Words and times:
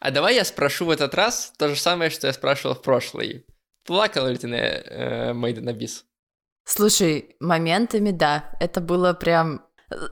А 0.00 0.10
давай 0.10 0.34
я 0.34 0.44
спрошу 0.44 0.86
в 0.86 0.90
этот 0.90 1.14
раз 1.14 1.52
то 1.58 1.68
же 1.68 1.76
самое, 1.76 2.10
что 2.10 2.26
я 2.26 2.32
спрашивал 2.32 2.74
в 2.74 2.82
прошлый. 2.82 3.44
Плакала 3.84 4.28
ли 4.28 4.38
ты 4.38 4.46
на 4.46 4.56
э, 4.56 5.32
Made 5.32 5.58
in 5.58 5.68
Abyss? 5.68 6.04
Слушай, 6.64 7.36
моментами 7.40 8.10
да, 8.10 8.50
это 8.60 8.80
было 8.80 9.12
прям... 9.12 9.62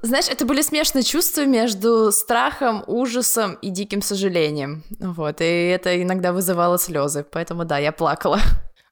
Знаешь, 0.03 0.29
это 0.29 0.45
были 0.45 0.61
смешные 0.61 1.04
чувства 1.04 1.46
между 1.46 2.11
страхом, 2.12 2.85
ужасом 2.87 3.54
и 3.62 3.71
диким 3.71 4.03
сожалением. 4.03 4.85
Вот, 4.98 5.40
и 5.40 5.45
это 5.45 6.02
иногда 6.02 6.32
вызывало 6.32 6.78
слезы, 6.78 7.24
поэтому 7.24 7.64
да, 7.64 7.78
я 7.78 7.92
плакала. 7.92 8.40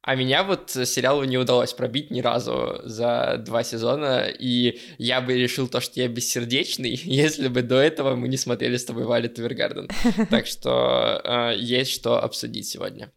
А 0.07 0.15
меня 0.15 0.45
вот 0.45 0.71
сериалу 0.71 1.25
не 1.25 1.37
удалось 1.37 1.73
пробить 1.73 2.13
ни 2.13 2.21
разу 2.21 2.81
за 2.85 3.43
два 3.45 3.65
сезона, 3.65 4.29
и 4.29 4.79
я 4.99 5.21
бы 5.21 5.35
решил 5.35 5.67
то, 5.67 5.81
что 5.81 6.01
я 6.01 6.07
бессердечный, 6.07 6.91
если 7.03 7.49
бы 7.49 7.63
до 7.63 7.75
этого 7.75 8.15
мы 8.15 8.29
не 8.29 8.37
смотрели 8.37 8.77
с 8.77 8.85
тобой 8.85 9.03
Валет 9.03 9.35
Твергарден. 9.35 9.89
Так 10.31 10.47
что 10.47 11.21
э, 11.25 11.57
есть 11.59 11.91
что 11.91 12.23
обсудить 12.23 12.69
сегодня. 12.69 13.11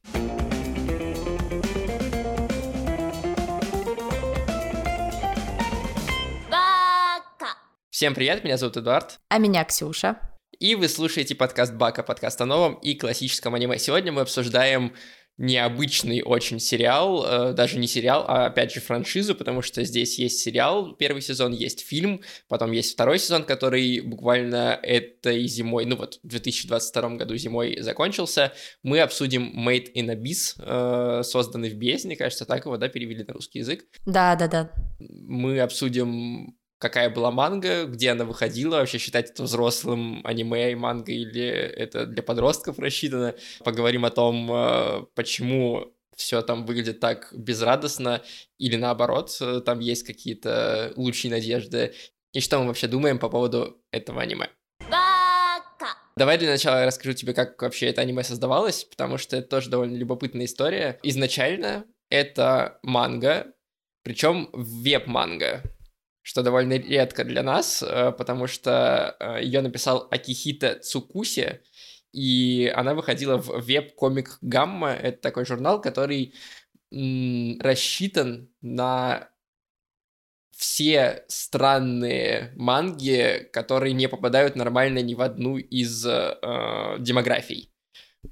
Всем 7.91 8.15
привет, 8.15 8.43
меня 8.43 8.57
зовут 8.57 8.77
Эдуард. 8.77 9.19
А 9.29 9.37
меня 9.37 9.63
Ксюша. 9.63 10.17
И 10.59 10.75
вы 10.75 10.89
слушаете 10.89 11.35
подкаст 11.35 11.73
Бака, 11.73 12.03
подкаст 12.03 12.41
о 12.41 12.45
новом 12.45 12.73
и 12.75 12.93
классическом 12.93 13.55
аниме. 13.55 13.79
Сегодня 13.79 14.11
мы 14.11 14.21
обсуждаем 14.21 14.93
необычный 15.39 16.21
очень 16.21 16.59
сериал, 16.59 17.25
э, 17.25 17.53
даже 17.53 17.79
не 17.79 17.87
сериал, 17.87 18.25
а 18.27 18.47
опять 18.47 18.73
же 18.73 18.81
франшизу, 18.81 19.33
потому 19.35 19.61
что 19.61 19.83
здесь 19.85 20.19
есть 20.19 20.39
сериал, 20.39 20.93
первый 20.93 21.21
сезон, 21.21 21.53
есть 21.53 21.79
фильм, 21.79 22.21
потом 22.49 22.73
есть 22.73 22.91
второй 22.93 23.19
сезон, 23.19 23.45
который 23.45 24.01
буквально 24.01 24.77
этой 24.83 25.47
зимой, 25.47 25.85
ну 25.85 25.95
вот 25.95 26.19
в 26.23 26.27
2022 26.27 27.09
году 27.11 27.37
зимой 27.37 27.77
закончился. 27.79 28.51
Мы 28.83 28.99
обсудим 28.99 29.53
Made 29.65 29.93
in 29.95 30.13
Abyss, 30.13 30.55
э, 30.59 31.23
созданный 31.23 31.69
в 31.69 31.75
бездне, 31.75 32.17
кажется, 32.17 32.45
так 32.45 32.65
его, 32.65 32.75
да, 32.75 32.89
перевели 32.89 33.23
на 33.23 33.33
русский 33.33 33.59
язык. 33.59 33.85
Да, 34.05 34.35
да, 34.35 34.47
да. 34.49 34.71
Мы 34.99 35.61
обсудим 35.61 36.58
какая 36.79 37.09
была 37.09 37.29
манга, 37.29 37.85
где 37.85 38.11
она 38.11 38.25
выходила, 38.25 38.77
вообще 38.77 38.97
считать 38.97 39.31
это 39.31 39.43
взрослым 39.43 40.21
аниме 40.25 40.71
и 40.71 40.75
манго 40.75 41.11
или 41.11 41.45
это 41.45 42.05
для 42.05 42.23
подростков 42.23 42.79
рассчитано. 42.79 43.35
Поговорим 43.63 44.05
о 44.05 44.09
том, 44.09 44.51
э, 44.51 45.05
почему 45.13 45.93
все 46.15 46.41
там 46.41 46.65
выглядит 46.65 46.99
так 46.99 47.29
безрадостно, 47.33 48.21
или 48.57 48.77
наоборот, 48.77 49.37
э, 49.41 49.61
там 49.63 49.79
есть 49.79 50.03
какие-то 50.03 50.93
лучшие 50.95 51.31
надежды, 51.31 51.93
и 52.33 52.39
что 52.39 52.59
мы 52.59 52.67
вообще 52.67 52.87
думаем 52.87 53.19
по 53.19 53.29
поводу 53.29 53.81
этого 53.91 54.21
аниме. 54.21 54.49
Давай 56.15 56.37
для 56.37 56.49
начала 56.49 56.79
я 56.79 56.85
расскажу 56.85 57.13
тебе, 57.13 57.33
как 57.33 57.61
вообще 57.61 57.87
это 57.87 58.01
аниме 58.01 58.23
создавалось, 58.23 58.83
потому 58.83 59.17
что 59.17 59.37
это 59.37 59.47
тоже 59.47 59.69
довольно 59.69 59.95
любопытная 59.95 60.45
история. 60.45 60.99
Изначально 61.01 61.85
это 62.09 62.79
манга, 62.83 63.53
причем 64.03 64.49
веб-манга 64.51 65.63
что 66.21 66.43
довольно 66.43 66.73
редко 66.73 67.23
для 67.23 67.43
нас, 67.43 67.83
э, 67.83 68.11
потому 68.11 68.47
что 68.47 69.15
э, 69.19 69.43
ее 69.43 69.61
написал 69.61 70.07
Акихита 70.11 70.79
Цукуси, 70.79 71.61
и 72.11 72.71
она 72.75 72.93
выходила 72.93 73.37
в 73.37 73.61
веб-комик 73.61 74.37
Гамма. 74.41 74.91
Это 74.91 75.21
такой 75.21 75.45
журнал, 75.45 75.79
который 75.81 76.33
рассчитан 76.91 78.49
на 78.61 79.29
все 80.51 81.23
странные 81.27 82.51
манги, 82.55 83.47
которые 83.53 83.93
не 83.93 84.09
попадают 84.09 84.55
нормально 84.55 84.99
ни 84.99 85.13
в 85.13 85.21
одну 85.21 85.57
из 85.57 86.05
э, 86.05 86.97
демографий 86.99 87.68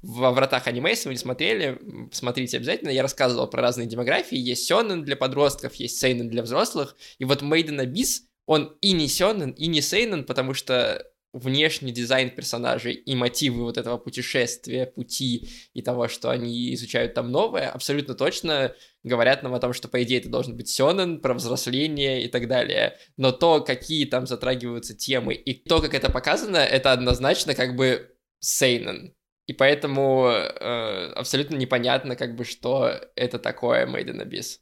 во 0.02 0.30
вратах 0.32 0.66
аниме, 0.66 0.90
если 0.90 1.08
вы 1.08 1.14
не 1.14 1.18
смотрели, 1.18 1.78
смотрите 2.12 2.58
обязательно. 2.58 2.90
Я 2.90 3.02
рассказывал 3.02 3.48
про 3.48 3.62
разные 3.62 3.86
демографии. 3.86 4.36
Есть 4.36 4.66
сёнэн 4.66 5.04
для 5.04 5.16
подростков, 5.16 5.74
есть 5.76 5.98
сейнен 5.98 6.28
для 6.28 6.42
взрослых. 6.42 6.96
И 7.18 7.24
вот 7.24 7.42
Made 7.42 7.68
in 7.68 7.84
Abyss, 7.84 8.22
он 8.46 8.76
и 8.80 8.92
не 8.92 9.08
сёнэн, 9.08 9.50
и 9.52 9.66
не 9.66 9.80
сейнен, 9.80 10.24
потому 10.24 10.54
что 10.54 11.04
внешний 11.34 11.92
дизайн 11.92 12.30
персонажей 12.30 12.94
и 12.94 13.14
мотивы 13.14 13.62
вот 13.62 13.76
этого 13.76 13.98
путешествия, 13.98 14.86
пути 14.86 15.48
и 15.74 15.82
того, 15.82 16.08
что 16.08 16.30
они 16.30 16.72
изучают 16.74 17.14
там 17.14 17.30
новое, 17.30 17.68
абсолютно 17.68 18.14
точно 18.14 18.74
говорят 19.02 19.42
нам 19.42 19.54
о 19.54 19.60
том, 19.60 19.74
что, 19.74 19.88
по 19.88 20.02
идее, 20.02 20.20
это 20.20 20.30
должен 20.30 20.56
быть 20.56 20.68
сёнэн, 20.68 21.20
про 21.20 21.34
взросление 21.34 22.24
и 22.24 22.28
так 22.28 22.48
далее. 22.48 22.96
Но 23.16 23.30
то, 23.32 23.60
какие 23.60 24.06
там 24.06 24.26
затрагиваются 24.26 24.94
темы 24.94 25.34
и 25.34 25.54
то, 25.54 25.80
как 25.80 25.94
это 25.94 26.10
показано, 26.10 26.58
это 26.58 26.92
однозначно 26.92 27.54
как 27.54 27.76
бы 27.76 28.14
сейнен. 28.40 29.14
И 29.48 29.54
поэтому 29.54 30.28
э, 30.28 31.12
абсолютно 31.14 31.56
непонятно, 31.56 32.16
как 32.16 32.36
бы, 32.36 32.44
что 32.44 32.92
это 33.16 33.38
такое 33.38 33.86
Made 33.86 34.14
in 34.14 34.22
Abyss. 34.22 34.58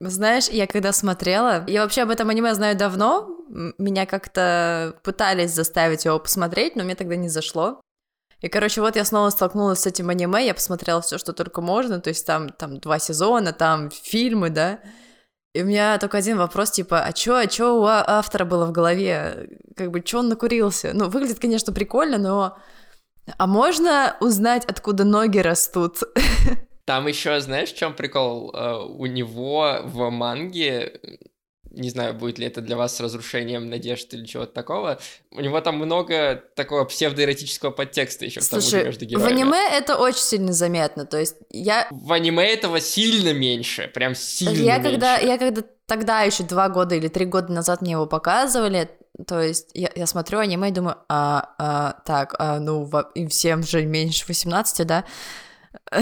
Знаешь, 0.00 0.48
я 0.48 0.66
когда 0.66 0.92
смотрела, 0.92 1.64
я 1.68 1.82
вообще 1.82 2.02
об 2.02 2.10
этом 2.10 2.28
аниме 2.28 2.52
знаю 2.54 2.76
давно, 2.76 3.30
меня 3.78 4.04
как-то 4.04 4.98
пытались 5.04 5.52
заставить 5.52 6.04
его 6.04 6.18
посмотреть, 6.18 6.74
но 6.74 6.82
мне 6.82 6.96
тогда 6.96 7.14
не 7.14 7.28
зашло. 7.28 7.80
И, 8.40 8.48
короче, 8.48 8.80
вот 8.80 8.96
я 8.96 9.04
снова 9.04 9.30
столкнулась 9.30 9.78
с 9.78 9.86
этим 9.86 10.10
аниме, 10.10 10.44
я 10.44 10.54
посмотрела 10.54 11.00
все, 11.00 11.18
что 11.18 11.32
только 11.32 11.60
можно, 11.60 12.00
то 12.00 12.10
есть 12.10 12.26
там, 12.26 12.48
там 12.48 12.80
два 12.80 12.98
сезона, 12.98 13.52
там 13.52 13.90
фильмы, 13.90 14.50
да, 14.50 14.80
и 15.54 15.62
у 15.62 15.64
меня 15.64 15.96
только 15.98 16.18
один 16.18 16.36
вопрос, 16.36 16.72
типа, 16.72 17.00
а 17.00 17.12
чё, 17.12 17.36
а 17.36 17.46
чё 17.46 17.76
у 17.76 17.84
автора 17.84 18.44
было 18.44 18.66
в 18.66 18.72
голове? 18.72 19.48
Как 19.76 19.90
бы, 19.90 20.02
чё 20.02 20.18
он 20.18 20.28
накурился? 20.28 20.90
Ну, 20.92 21.08
выглядит, 21.08 21.38
конечно, 21.38 21.72
прикольно, 21.72 22.18
но 22.18 22.58
а 23.38 23.46
можно 23.46 24.16
узнать, 24.20 24.64
откуда 24.66 25.04
ноги 25.04 25.38
растут? 25.38 25.98
Там 26.84 27.06
еще, 27.08 27.40
знаешь, 27.40 27.72
в 27.72 27.76
чем 27.76 27.94
прикол? 27.94 28.52
Э, 28.54 28.84
у 28.84 29.06
него 29.06 29.80
в 29.84 30.10
манге 30.10 31.00
не 31.76 31.90
знаю, 31.90 32.14
будет 32.14 32.38
ли 32.38 32.46
это 32.46 32.60
для 32.60 32.76
вас 32.76 33.00
разрушением 33.00 33.68
надежд 33.68 34.12
или 34.14 34.24
чего-то 34.24 34.52
такого. 34.52 34.98
У 35.30 35.40
него 35.40 35.60
там 35.60 35.76
много 35.76 36.42
такого 36.54 36.84
псевдоэротического 36.84 37.70
подтекста 37.70 38.24
еще 38.24 38.40
Слушай, 38.40 38.84
между 38.84 39.04
героями. 39.04 39.28
в 39.28 39.32
аниме 39.32 39.68
это 39.72 39.96
очень 39.96 40.20
сильно 40.20 40.52
заметно, 40.52 41.04
то 41.04 41.18
есть 41.18 41.36
я... 41.50 41.86
В 41.90 42.12
аниме 42.12 42.46
этого 42.46 42.80
сильно 42.80 43.32
меньше, 43.32 43.90
прям 43.92 44.14
сильно 44.14 44.56
я 44.56 44.78
меньше. 44.78 44.90
Когда, 44.90 45.18
я 45.18 45.38
когда 45.38 45.62
тогда 45.86 46.22
еще 46.22 46.44
два 46.44 46.68
года 46.68 46.94
или 46.94 47.08
три 47.08 47.26
года 47.26 47.52
назад 47.52 47.82
мне 47.82 47.92
его 47.92 48.06
показывали, 48.06 48.90
то 49.26 49.40
есть 49.40 49.70
я, 49.74 49.90
я 49.94 50.06
смотрю 50.06 50.38
аниме 50.38 50.68
и 50.68 50.72
думаю, 50.72 50.98
а, 51.08 51.54
а 51.58 51.92
так, 52.04 52.34
а, 52.38 52.58
ну, 52.58 52.88
им 53.14 53.28
всем 53.28 53.62
же 53.62 53.84
меньше 53.84 54.24
18, 54.28 54.86
да? 54.86 55.04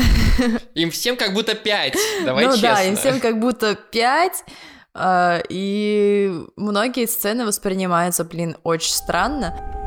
Им 0.74 0.92
всем 0.92 1.16
как 1.16 1.34
будто 1.34 1.56
5, 1.56 1.94
давай 2.24 2.46
ну, 2.46 2.52
честно. 2.52 2.68
Ну 2.68 2.74
да, 2.74 2.82
им 2.84 2.96
всем 2.96 3.18
как 3.18 3.40
будто 3.40 3.74
5, 3.74 4.44
а, 4.94 5.42
и 5.48 6.32
многие 6.56 7.06
сцены 7.06 7.44
воспринимаются, 7.44 8.24
блин, 8.24 8.56
очень 8.62 8.92
странно. 8.92 9.83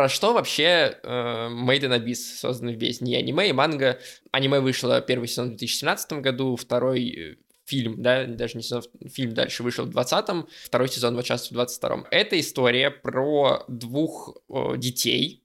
Про 0.00 0.08
что 0.08 0.32
вообще 0.32 0.96
э, 1.02 1.48
Made 1.50 1.82
in 1.82 2.02
Abyss, 2.02 2.38
созданный 2.38 2.74
в 2.74 2.78
бездне? 2.78 3.18
аниме, 3.18 3.50
и 3.50 3.52
манга. 3.52 3.98
Аниме 4.32 4.60
вышло 4.60 5.02
первый 5.02 5.28
сезон 5.28 5.48
в 5.48 5.58
2017 5.58 6.12
году, 6.22 6.56
второй 6.56 7.10
э, 7.10 7.36
фильм, 7.66 8.00
да, 8.00 8.24
даже 8.24 8.56
не 8.56 8.62
сезон, 8.62 8.82
фильм 9.12 9.34
дальше 9.34 9.62
вышел 9.62 9.84
в 9.84 9.90
20-м, 9.90 10.48
второй 10.64 10.88
сезон 10.88 11.16
вот 11.16 11.26
сейчас 11.26 11.50
в 11.50 11.54
22-м. 11.54 12.06
Это 12.10 12.40
история 12.40 12.90
про 12.90 13.66
двух 13.68 14.38
э, 14.48 14.78
детей, 14.78 15.39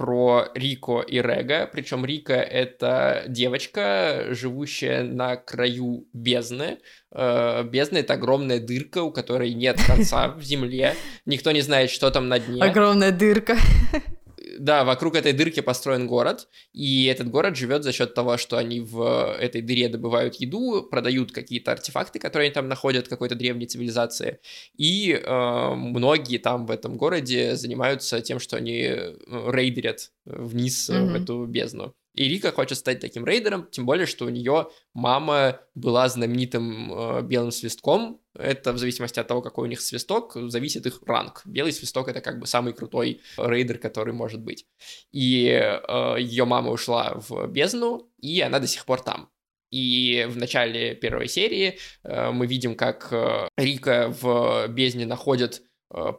про 0.00 0.48
Рико 0.54 1.02
и 1.02 1.20
Рега, 1.20 1.68
причем 1.70 2.06
Рика 2.06 2.32
это 2.32 3.24
девочка, 3.28 4.28
живущая 4.30 5.02
на 5.02 5.36
краю 5.36 6.08
бездны. 6.14 6.78
Э, 7.12 7.64
бездна 7.64 7.98
это 7.98 8.14
огромная 8.14 8.60
дырка, 8.60 9.02
у 9.02 9.10
которой 9.10 9.52
нет 9.52 9.78
конца 9.86 10.28
в 10.28 10.42
земле, 10.42 10.96
никто 11.26 11.52
не 11.52 11.60
знает, 11.60 11.90
что 11.90 12.10
там 12.10 12.30
на 12.30 12.38
дне. 12.38 12.62
Огромная 12.62 13.12
дырка 13.12 13.58
да, 14.60 14.84
вокруг 14.84 15.16
этой 15.16 15.32
дырки 15.32 15.60
построен 15.60 16.06
город, 16.06 16.48
и 16.74 17.06
этот 17.06 17.30
город 17.30 17.56
живет 17.56 17.82
за 17.82 17.92
счет 17.92 18.14
того, 18.14 18.36
что 18.36 18.58
они 18.58 18.80
в 18.80 19.34
этой 19.40 19.62
дыре 19.62 19.88
добывают 19.88 20.34
еду, 20.36 20.82
продают 20.82 21.32
какие-то 21.32 21.72
артефакты, 21.72 22.18
которые 22.18 22.48
они 22.48 22.54
там 22.54 22.68
находят, 22.68 23.08
какой-то 23.08 23.34
древней 23.34 23.66
цивилизации, 23.66 24.38
и 24.76 25.12
э, 25.12 25.74
многие 25.74 26.36
там 26.36 26.66
в 26.66 26.70
этом 26.70 26.98
городе 26.98 27.56
занимаются 27.56 28.20
тем, 28.20 28.38
что 28.38 28.58
они 28.58 28.82
э, 28.82 29.16
рейдерят 29.26 30.12
вниз 30.26 30.90
mm-hmm. 30.90 31.06
в 31.06 31.14
эту 31.14 31.46
бездну. 31.46 31.94
И 32.20 32.28
Рика 32.28 32.52
хочет 32.52 32.76
стать 32.76 33.00
таким 33.00 33.24
рейдером, 33.24 33.66
тем 33.70 33.86
более, 33.86 34.04
что 34.04 34.26
у 34.26 34.28
нее 34.28 34.68
мама 34.92 35.58
была 35.74 36.06
знаменитым 36.10 36.92
э, 36.92 37.22
белым 37.22 37.50
свистком. 37.50 38.20
Это 38.34 38.74
в 38.74 38.78
зависимости 38.78 39.18
от 39.18 39.26
того, 39.26 39.40
какой 39.40 39.64
у 39.64 39.70
них 39.70 39.80
свисток, 39.80 40.34
зависит 40.34 40.84
их 40.84 41.00
ранг. 41.06 41.40
Белый 41.46 41.72
свисток 41.72 42.08
это 42.08 42.20
как 42.20 42.38
бы 42.38 42.46
самый 42.46 42.74
крутой 42.74 43.22
рейдер, 43.38 43.78
который 43.78 44.12
может 44.12 44.42
быть. 44.42 44.66
И 45.12 45.46
э, 45.46 46.16
ее 46.20 46.44
мама 46.44 46.70
ушла 46.70 47.14
в 47.14 47.46
бездну, 47.46 48.12
и 48.18 48.42
она 48.42 48.58
до 48.58 48.66
сих 48.66 48.84
пор 48.84 49.00
там. 49.00 49.30
И 49.70 50.26
в 50.28 50.36
начале 50.36 50.94
первой 50.96 51.26
серии 51.26 51.78
э, 52.02 52.30
мы 52.32 52.46
видим, 52.46 52.74
как 52.74 53.08
э, 53.12 53.48
Рика 53.56 54.14
в 54.20 54.68
бездне 54.68 55.06
находит 55.06 55.62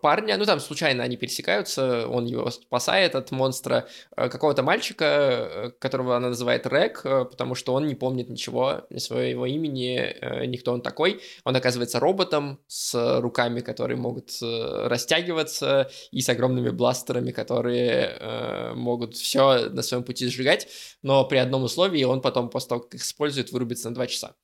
парня, 0.01 0.37
ну 0.37 0.45
там 0.45 0.59
случайно 0.59 1.03
они 1.03 1.17
пересекаются, 1.17 2.07
он 2.07 2.25
его 2.25 2.49
спасает 2.51 3.15
от 3.15 3.31
монстра, 3.31 3.87
э, 4.15 4.29
какого-то 4.29 4.63
мальчика, 4.63 5.05
э, 5.05 5.71
которого 5.79 6.17
она 6.17 6.29
называет 6.29 6.67
Рек, 6.67 7.03
потому 7.03 7.55
что 7.55 7.73
он 7.73 7.87
не 7.87 7.95
помнит 7.95 8.29
ничего, 8.29 8.85
своего 8.97 9.45
имени, 9.45 10.45
никто 10.45 10.73
он 10.73 10.81
такой. 10.81 11.21
Он 11.43 11.55
оказывается 11.55 11.99
роботом 11.99 12.59
с 12.67 13.19
руками, 13.19 13.61
которые 13.61 13.97
могут 13.97 14.31
растягиваться, 14.41 15.89
и 16.11 16.21
с 16.21 16.29
огромными 16.29 16.69
бластерами, 16.69 17.31
которые 17.31 18.73
могут 18.75 19.15
все 19.15 19.69
на 19.69 19.81
своем 19.81 20.03
пути 20.03 20.27
сжигать, 20.27 20.67
но 21.01 21.25
при 21.25 21.37
одном 21.37 21.63
условии 21.63 22.03
он 22.03 22.21
потом, 22.21 22.49
после 22.49 22.69
того, 22.69 22.81
как 22.81 22.95
их 22.95 23.03
использует, 23.03 23.51
вырубится 23.51 23.89
на 23.89 23.95
2 23.95 24.07
часа. 24.07 24.35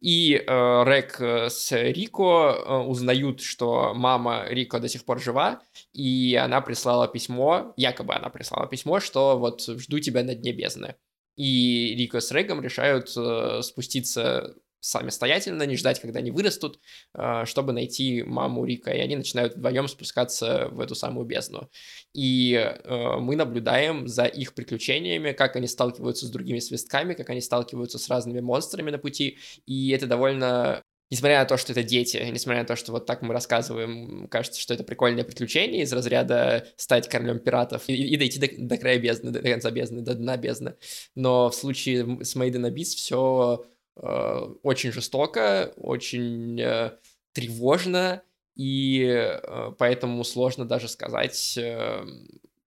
И 0.00 0.34
э, 0.34 0.84
Рек 0.86 1.20
э, 1.20 1.48
с 1.48 1.72
Рико 1.72 2.54
э, 2.54 2.76
узнают, 2.86 3.40
что 3.40 3.94
мама 3.94 4.44
Рико 4.48 4.78
до 4.78 4.88
сих 4.88 5.04
пор 5.04 5.20
жива, 5.20 5.62
и 5.92 6.34
она 6.34 6.60
прислала 6.60 7.08
письмо, 7.08 7.72
якобы 7.76 8.14
она 8.14 8.28
прислала 8.28 8.66
письмо, 8.66 9.00
что 9.00 9.38
вот 9.38 9.62
жду 9.62 9.98
тебя 10.00 10.22
на 10.22 10.34
дне 10.34 10.52
бездны. 10.52 10.96
И 11.36 11.94
Рико 11.96 12.20
с 12.20 12.30
Регом 12.32 12.60
решают 12.60 13.12
э, 13.16 13.62
спуститься 13.62 14.54
самостоятельно, 14.84 15.62
не 15.62 15.76
ждать, 15.76 15.98
когда 15.98 16.18
они 16.18 16.30
вырастут, 16.30 16.78
а, 17.14 17.46
чтобы 17.46 17.72
найти 17.72 18.22
маму 18.22 18.66
Рика, 18.66 18.90
и 18.90 19.00
они 19.00 19.16
начинают 19.16 19.56
вдвоем 19.56 19.88
спускаться 19.88 20.68
в 20.70 20.78
эту 20.78 20.94
самую 20.94 21.24
бездну. 21.24 21.70
И 22.12 22.54
а, 22.54 23.18
мы 23.18 23.34
наблюдаем 23.34 24.06
за 24.06 24.26
их 24.26 24.52
приключениями, 24.52 25.32
как 25.32 25.56
они 25.56 25.66
сталкиваются 25.68 26.26
с 26.26 26.30
другими 26.30 26.58
свистками, 26.58 27.14
как 27.14 27.30
они 27.30 27.40
сталкиваются 27.40 27.98
с 27.98 28.08
разными 28.10 28.40
монстрами 28.40 28.90
на 28.90 28.98
пути, 28.98 29.38
и 29.64 29.90
это 29.90 30.06
довольно 30.06 30.82
Несмотря 31.10 31.40
на 31.40 31.44
то, 31.44 31.56
что 31.58 31.72
это 31.72 31.82
дети, 31.82 32.16
несмотря 32.32 32.62
на 32.62 32.66
то, 32.66 32.76
что 32.76 32.90
вот 32.90 33.06
так 33.06 33.22
мы 33.22 33.34
рассказываем, 33.34 34.26
кажется, 34.28 34.58
что 34.58 34.74
это 34.74 34.84
прикольное 34.84 35.22
приключение 35.22 35.82
из 35.82 35.92
разряда 35.92 36.66
стать 36.76 37.08
королем 37.08 37.38
пиратов 37.38 37.88
и, 37.88 37.92
и 37.94 38.16
дойти 38.16 38.40
до, 38.40 38.48
до 38.58 38.78
края 38.78 38.98
бездны, 38.98 39.30
до 39.30 39.40
конца 39.40 39.70
бездны, 39.70 40.00
до 40.00 40.14
дна 40.14 40.36
бездны. 40.36 40.74
Но 41.14 41.50
в 41.50 41.54
случае 41.54 42.24
с 42.24 42.34
Made 42.34 42.54
in 42.54 42.68
Abyss 42.68 42.96
все 42.96 43.64
очень 43.96 44.92
жестоко, 44.92 45.72
очень 45.76 46.60
э, 46.60 46.98
тревожно, 47.32 48.22
и 48.56 49.04
э, 49.04 49.72
поэтому 49.78 50.24
сложно 50.24 50.64
даже 50.64 50.88
сказать, 50.88 51.58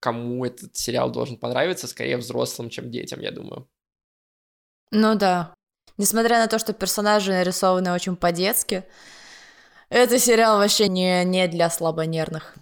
кому 0.01 0.45
этот 0.45 0.77
сериал 0.77 1.11
должен 1.11 1.37
понравиться, 1.37 1.89
скорее 1.89 2.17
взрослым, 2.17 2.71
чем 2.71 2.91
детям, 2.91 3.21
я 3.21 3.33
думаю. 3.33 3.69
Ну 4.93 5.15
да. 5.17 5.55
Несмотря 5.99 6.39
на 6.39 6.47
то, 6.47 6.59
что 6.59 6.73
персонажи 6.73 7.33
нарисованы 7.33 7.93
очень 7.93 8.17
по-детски, 8.17 8.85
это 9.89 10.19
сериал 10.19 10.59
вообще 10.59 10.89
не, 10.89 11.25
не 11.25 11.49
для 11.49 11.71
слабонервных. 11.71 12.55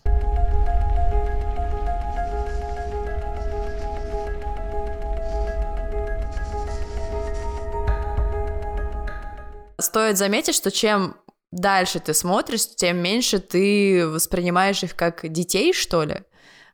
Стоит 9.85 10.17
заметить, 10.17 10.55
что 10.55 10.71
чем 10.71 11.17
дальше 11.51 12.01
ты 12.01 12.15
смотришь, 12.15 12.67
тем 12.77 12.99
меньше 12.99 13.39
ты 13.39 14.07
воспринимаешь 14.09 14.83
их 14.83 14.97
как 14.97 15.31
детей, 15.31 15.73
что 15.73 16.05
ли. 16.05 16.23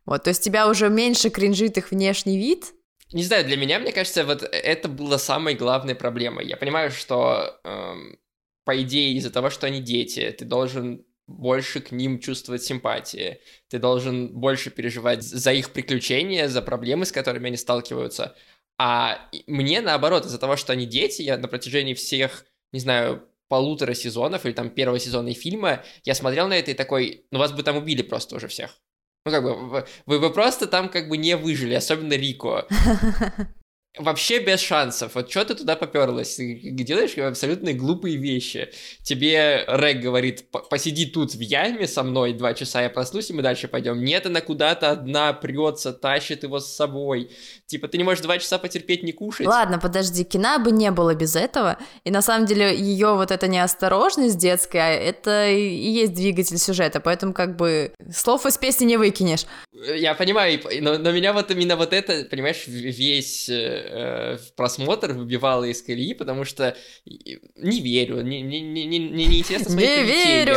Вот, 0.06 0.24
то 0.24 0.30
есть 0.30 0.42
тебя 0.42 0.68
уже 0.68 0.88
меньше 0.88 1.28
кринжит 1.30 1.76
их 1.76 1.90
внешний 1.90 2.38
вид. 2.38 2.72
Не 3.12 3.24
знаю, 3.24 3.44
для 3.44 3.56
меня, 3.56 3.80
мне 3.80 3.92
кажется, 3.92 4.24
вот 4.24 4.42
это 4.42 4.88
было 4.88 5.16
самой 5.16 5.54
главной 5.54 5.94
проблемой. 5.94 6.46
Я 6.46 6.56
понимаю, 6.56 6.90
что, 6.92 7.60
эм, 7.64 8.18
по 8.64 8.80
идее, 8.80 9.14
из-за 9.14 9.30
того, 9.30 9.50
что 9.50 9.66
они 9.66 9.80
дети, 9.80 10.34
ты 10.38 10.44
должен 10.44 11.04
больше 11.26 11.80
к 11.80 11.92
ним 11.92 12.20
чувствовать 12.20 12.62
симпатии, 12.62 13.40
ты 13.68 13.78
должен 13.78 14.28
больше 14.28 14.70
переживать 14.70 15.22
за 15.22 15.52
их 15.52 15.70
приключения, 15.70 16.48
за 16.48 16.62
проблемы, 16.62 17.04
с 17.04 17.12
которыми 17.12 17.48
они 17.48 17.56
сталкиваются. 17.56 18.36
А 18.78 19.28
мне, 19.46 19.80
наоборот, 19.80 20.24
из-за 20.24 20.38
того, 20.38 20.56
что 20.56 20.72
они 20.72 20.86
дети, 20.86 21.22
я 21.22 21.36
на 21.36 21.48
протяжении 21.48 21.94
всех 21.94 22.46
не 22.72 22.80
знаю, 22.80 23.28
полутора 23.48 23.94
сезонов 23.94 24.46
или 24.46 24.52
там 24.52 24.70
первого 24.70 24.98
сезона 24.98 25.34
фильма, 25.34 25.84
я 26.04 26.14
смотрел 26.14 26.48
на 26.48 26.54
это 26.54 26.70
и 26.70 26.74
такой, 26.74 27.26
ну 27.30 27.38
вас 27.38 27.52
бы 27.52 27.62
там 27.62 27.76
убили 27.76 28.02
просто 28.02 28.36
уже 28.36 28.48
всех. 28.48 28.78
Ну 29.26 29.32
как 29.32 29.42
бы, 29.42 29.84
вы, 30.06 30.18
вы 30.18 30.30
просто 30.32 30.66
там 30.66 30.88
как 30.88 31.08
бы 31.08 31.16
не 31.16 31.36
выжили, 31.36 31.74
особенно 31.74 32.14
Рико. 32.14 32.66
Вообще 33.98 34.38
без 34.38 34.60
шансов. 34.60 35.16
Вот 35.16 35.28
что 35.30 35.44
ты 35.44 35.56
туда 35.56 35.74
поперлась? 35.74 36.36
Ты 36.36 36.60
делаешь 36.70 37.18
абсолютно 37.18 37.72
глупые 37.72 38.16
вещи. 38.16 38.70
Тебе 39.02 39.64
Рэг 39.66 40.00
говорит, 40.00 40.44
посиди 40.70 41.06
тут 41.06 41.34
в 41.34 41.40
яме 41.40 41.88
со 41.88 42.04
мной 42.04 42.32
два 42.32 42.54
часа, 42.54 42.82
я 42.82 42.88
проснусь, 42.88 43.30
и 43.30 43.32
мы 43.32 43.42
дальше 43.42 43.66
пойдем. 43.66 44.04
Нет, 44.04 44.26
она 44.26 44.42
куда-то 44.42 44.92
одна 44.92 45.32
прется, 45.32 45.92
тащит 45.92 46.44
его 46.44 46.60
с 46.60 46.72
собой. 46.72 47.32
Типа, 47.66 47.88
ты 47.88 47.98
не 47.98 48.04
можешь 48.04 48.22
два 48.22 48.38
часа 48.38 48.58
потерпеть, 48.58 49.02
не 49.02 49.10
кушать. 49.10 49.48
Ладно, 49.48 49.80
подожди, 49.80 50.22
кино 50.22 50.60
бы 50.60 50.70
не 50.70 50.92
было 50.92 51.16
без 51.16 51.34
этого. 51.34 51.76
И 52.04 52.12
на 52.12 52.22
самом 52.22 52.46
деле 52.46 52.72
ее 52.72 53.14
вот 53.14 53.32
эта 53.32 53.48
неосторожность 53.48 54.38
детская, 54.38 54.96
это 55.00 55.48
и 55.50 55.90
есть 55.90 56.14
двигатель 56.14 56.58
сюжета, 56.58 57.00
поэтому 57.00 57.32
как 57.32 57.56
бы 57.56 57.92
слов 58.14 58.46
из 58.46 58.56
песни 58.56 58.84
не 58.84 58.96
выкинешь. 58.96 59.46
Я 59.82 60.14
понимаю, 60.14 60.60
но, 60.80 60.98
но 60.98 61.10
меня 61.10 61.32
вот 61.32 61.50
именно 61.50 61.76
вот 61.76 61.92
это, 61.92 62.24
понимаешь, 62.24 62.64
весь 62.66 63.48
э, 63.48 64.36
э, 64.36 64.38
просмотр 64.54 65.12
выбивало 65.12 65.64
из 65.64 65.82
колеи, 65.82 66.12
потому 66.12 66.44
что 66.44 66.76
не 67.04 67.80
верю, 67.80 68.20
не, 68.20 68.42
не, 68.42 68.60
не, 68.60 68.84
не, 68.86 68.98
не 68.98 69.38
интересно 69.38 69.70
смотреть 69.70 69.98
Не 69.98 70.04
верю! 70.04 70.56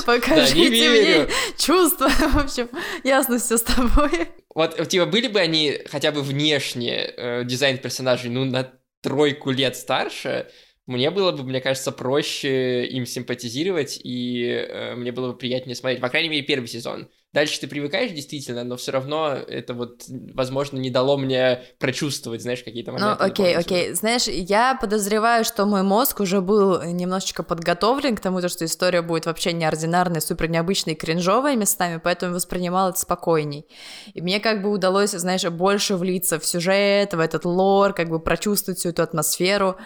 Покажите 0.06 0.90
мне 0.90 1.28
чувства, 1.56 2.08
в 2.08 2.36
общем, 2.36 2.68
ясно 3.02 3.38
все 3.38 3.56
с 3.56 3.62
тобой. 3.62 4.28
Вот, 4.54 4.88
типа, 4.88 5.06
были 5.06 5.28
бы 5.28 5.40
они 5.40 5.80
хотя 5.90 6.12
бы 6.12 6.22
внешне 6.22 7.12
э, 7.16 7.44
дизайн 7.44 7.78
персонажей, 7.78 8.30
ну, 8.30 8.44
на 8.44 8.72
тройку 9.00 9.50
лет 9.50 9.76
старше, 9.76 10.48
мне 10.86 11.10
было 11.10 11.32
бы, 11.32 11.44
мне 11.44 11.60
кажется, 11.60 11.92
проще 11.92 12.84
им 12.86 13.06
симпатизировать, 13.06 13.98
и 14.02 14.44
э, 14.46 14.94
мне 14.96 15.12
было 15.12 15.32
бы 15.32 15.38
приятнее 15.38 15.74
смотреть, 15.74 16.00
по 16.00 16.10
крайней 16.10 16.28
мере, 16.28 16.42
первый 16.42 16.66
сезон. 16.66 17.08
Дальше 17.32 17.58
ты 17.58 17.66
привыкаешь 17.66 18.12
действительно, 18.12 18.62
но 18.62 18.76
все 18.76 18.92
равно 18.92 19.32
это 19.32 19.74
вот, 19.74 20.04
возможно, 20.08 20.78
не 20.78 20.90
дало 20.90 21.16
мне 21.16 21.62
прочувствовать, 21.80 22.42
знаешь, 22.42 22.62
какие-то 22.62 22.92
ну, 22.92 22.98
моменты. 22.98 23.24
Ну, 23.24 23.28
окей, 23.28 23.56
окей. 23.56 23.92
Знаешь, 23.94 24.28
я 24.28 24.78
подозреваю, 24.80 25.44
что 25.44 25.64
мой 25.64 25.82
мозг 25.82 26.20
уже 26.20 26.40
был 26.40 26.80
немножечко 26.84 27.42
подготовлен 27.42 28.14
к 28.14 28.20
тому, 28.20 28.46
что 28.46 28.64
история 28.64 29.02
будет 29.02 29.26
вообще 29.26 29.52
неординарной, 29.52 30.20
супер 30.20 30.48
необычной, 30.48 30.94
кринжовой 30.94 31.56
местами, 31.56 31.98
поэтому 32.02 32.34
воспринимал 32.34 32.90
это 32.90 33.00
спокойней. 33.00 33.66
И 34.12 34.20
мне 34.20 34.38
как 34.38 34.62
бы 34.62 34.68
удалось, 34.68 35.10
знаешь, 35.10 35.44
больше 35.44 35.96
влиться 35.96 36.38
в 36.38 36.46
сюжет, 36.46 37.14
в 37.14 37.18
этот 37.18 37.46
лор, 37.46 37.94
как 37.94 38.10
бы 38.10 38.20
прочувствовать 38.20 38.78
всю 38.78 38.90
эту 38.90 39.02
атмосферу. 39.02 39.76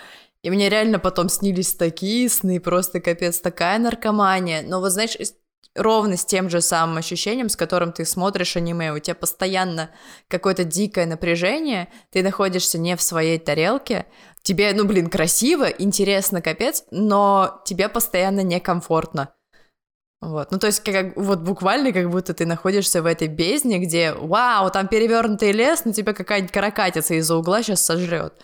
И 0.43 0.51
мне 0.51 0.69
реально 0.69 0.99
потом 0.99 1.29
снились 1.29 1.75
такие 1.75 2.29
сны, 2.29 2.61
просто 2.61 3.01
капец, 3.01 3.41
такая 3.41 3.79
наркомания. 3.79 4.63
Но 4.63 4.81
вот 4.81 4.93
знаешь, 4.93 5.17
ровно 5.75 6.17
с 6.17 6.25
тем 6.25 6.51
же 6.51 6.61
самым 6.61 6.99
ощущением, 6.99 7.49
с 7.49 7.57
которым 7.57 7.93
ты 7.93 8.05
смотришь 8.05 8.57
аниме. 8.57 8.93
У 8.93 8.99
тебя 8.99 9.15
постоянно 9.15 9.91
какое-то 10.29 10.65
дикое 10.65 11.07
напряжение, 11.07 11.89
ты 12.11 12.23
находишься 12.23 12.79
не 12.79 12.97
в 12.97 13.03
своей 13.03 13.39
тарелке, 13.39 14.07
тебе, 14.43 14.73
ну, 14.75 14.85
блин, 14.85 15.11
красиво, 15.11 15.65
интересно, 15.65 16.41
капец, 16.41 16.85
но 16.91 17.61
тебе 17.65 17.89
постоянно 17.89 18.43
некомфортно. 18.43 19.35
Вот, 20.21 20.51
ну 20.51 20.59
то 20.59 20.67
есть 20.67 20.83
как, 20.83 21.17
вот 21.17 21.41
буквально 21.41 21.93
как 21.93 22.11
будто 22.11 22.35
ты 22.35 22.45
находишься 22.45 23.03
в 23.03 23.07
этой 23.07 23.29
бездне, 23.29 23.79
где, 23.79 24.13
вау, 24.13 24.69
там 24.71 24.89
перевернутый 24.89 25.53
лес, 25.53 25.85
но 25.85 25.93
тебя 25.93 26.13
какая-нибудь 26.13 26.51
каракатица 26.51 27.15
из-за 27.15 27.37
угла 27.37 27.63
сейчас 27.63 27.85
сожрет. 27.85 28.35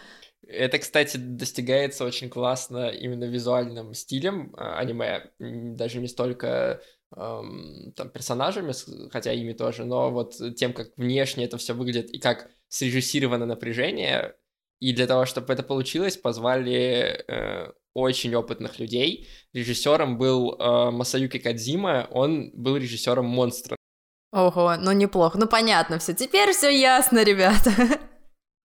Это, 0.49 0.79
кстати, 0.79 1.17
достигается 1.17 2.05
очень 2.05 2.29
классно 2.29 2.89
именно 2.89 3.25
визуальным 3.25 3.95
стилем 3.95 4.55
а, 4.57 4.79
аниме, 4.79 5.31
даже 5.39 6.01
не 6.01 6.09
столько 6.09 6.83
эм, 7.17 7.93
там, 7.97 8.11
персонажами, 8.11 8.73
хотя 9.11 9.33
ими 9.33 9.53
тоже, 9.53 9.85
но 9.85 10.11
вот 10.11 10.35
тем, 10.57 10.73
как 10.73 10.97
внешне 10.97 11.45
это 11.45 11.59
все 11.59 11.75
выглядит 11.75 12.11
и 12.11 12.19
как 12.19 12.51
срежиссировано 12.69 13.47
напряжение. 13.47 14.37
И 14.81 14.93
для 14.93 15.07
того, 15.07 15.25
чтобы 15.25 15.53
это 15.53 15.63
получилось, 15.63 16.17
позвали 16.17 17.25
э, 17.27 17.73
очень 17.95 18.35
опытных 18.35 18.79
людей. 18.79 19.29
Режиссером 19.53 20.19
был 20.19 20.59
э, 20.59 20.91
Масаюки 20.91 21.39
Кадзима, 21.39 22.09
он 22.11 22.51
был 22.53 22.77
режиссером 22.77 23.25
монстра. 23.25 23.77
Ого, 24.33 24.75
ну 24.79 24.91
неплохо. 24.93 25.39
Ну 25.39 25.47
понятно 25.47 25.99
все. 26.01 26.13
Теперь 26.13 26.51
все 26.53 26.69
ясно, 26.69 27.23
ребята. 27.23 27.71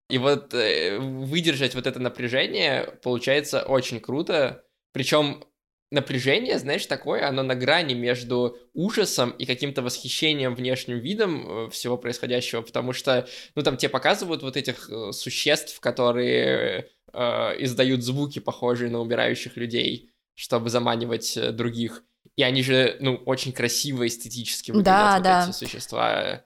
И 0.09 0.17
вот 0.17 0.53
э, 0.53 0.99
выдержать 0.99 1.75
вот 1.75 1.87
это 1.87 1.99
напряжение 1.99 2.97
получается 3.03 3.63
очень 3.63 3.99
круто. 3.99 4.63
Причем 4.91 5.43
напряжение, 5.91 6.59
знаешь, 6.59 6.85
такое, 6.85 7.27
оно 7.27 7.43
на 7.43 7.55
грани 7.55 7.93
между 7.93 8.57
ужасом 8.73 9.31
и 9.31 9.45
каким-то 9.45 9.81
восхищением 9.81 10.53
внешним 10.53 10.99
видом 10.99 11.67
э, 11.67 11.69
всего 11.71 11.97
происходящего, 11.97 12.61
потому 12.61 12.93
что, 12.93 13.27
ну, 13.55 13.63
там 13.63 13.77
тебе 13.77 13.89
показывают 13.89 14.43
вот 14.43 14.57
этих 14.57 14.89
э, 14.89 15.11
существ, 15.11 15.79
которые 15.79 16.89
э, 17.13 17.63
издают 17.63 18.03
звуки, 18.03 18.39
похожие 18.39 18.91
на 18.91 18.99
умирающих 18.99 19.57
людей, 19.57 20.11
чтобы 20.35 20.69
заманивать 20.69 21.37
э, 21.37 21.51
других. 21.51 22.03
И 22.35 22.43
они 22.43 22.61
же, 22.63 22.97
ну, 22.99 23.15
очень 23.25 23.53
красиво 23.53 24.05
эстетически 24.05 24.71
выглядят, 24.71 24.85
Да, 24.85 25.13
вот 25.15 25.23
да. 25.23 25.45
эти 25.47 25.55
существа. 25.55 26.43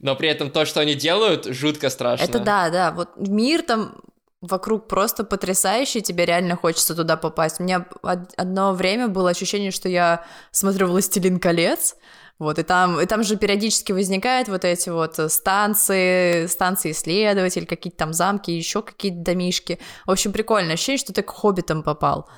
Но 0.00 0.16
при 0.16 0.28
этом 0.28 0.50
то, 0.50 0.64
что 0.64 0.80
они 0.80 0.94
делают, 0.94 1.44
жутко 1.46 1.90
страшно. 1.90 2.24
Это 2.24 2.38
да, 2.40 2.70
да. 2.70 2.90
Вот 2.90 3.10
мир 3.16 3.62
там 3.62 3.96
вокруг 4.40 4.88
просто 4.88 5.24
потрясающий, 5.24 6.00
тебе 6.00 6.24
реально 6.24 6.56
хочется 6.56 6.94
туда 6.94 7.16
попасть. 7.16 7.60
У 7.60 7.62
меня 7.62 7.86
од- 8.02 8.32
одно 8.36 8.72
время 8.72 9.08
было 9.08 9.30
ощущение, 9.30 9.70
что 9.70 9.88
я 9.88 10.24
смотрю 10.50 10.88
«Властелин 10.88 11.38
колец», 11.38 11.96
вот, 12.38 12.58
и 12.58 12.62
там, 12.62 12.98
и 12.98 13.04
там 13.04 13.22
же 13.22 13.36
периодически 13.36 13.92
возникают 13.92 14.48
вот 14.48 14.64
эти 14.64 14.88
вот 14.88 15.20
станции, 15.30 16.46
станции 16.46 16.92
исследователь, 16.92 17.66
какие-то 17.66 17.98
там 17.98 18.14
замки, 18.14 18.50
еще 18.50 18.80
какие-то 18.80 19.18
домишки. 19.18 19.78
В 20.06 20.10
общем, 20.10 20.32
прикольно. 20.32 20.72
Ощущение, 20.72 20.98
что 20.98 21.12
ты 21.12 21.22
к 21.22 21.28
хоббитам 21.30 21.82
попал. 21.82 22.30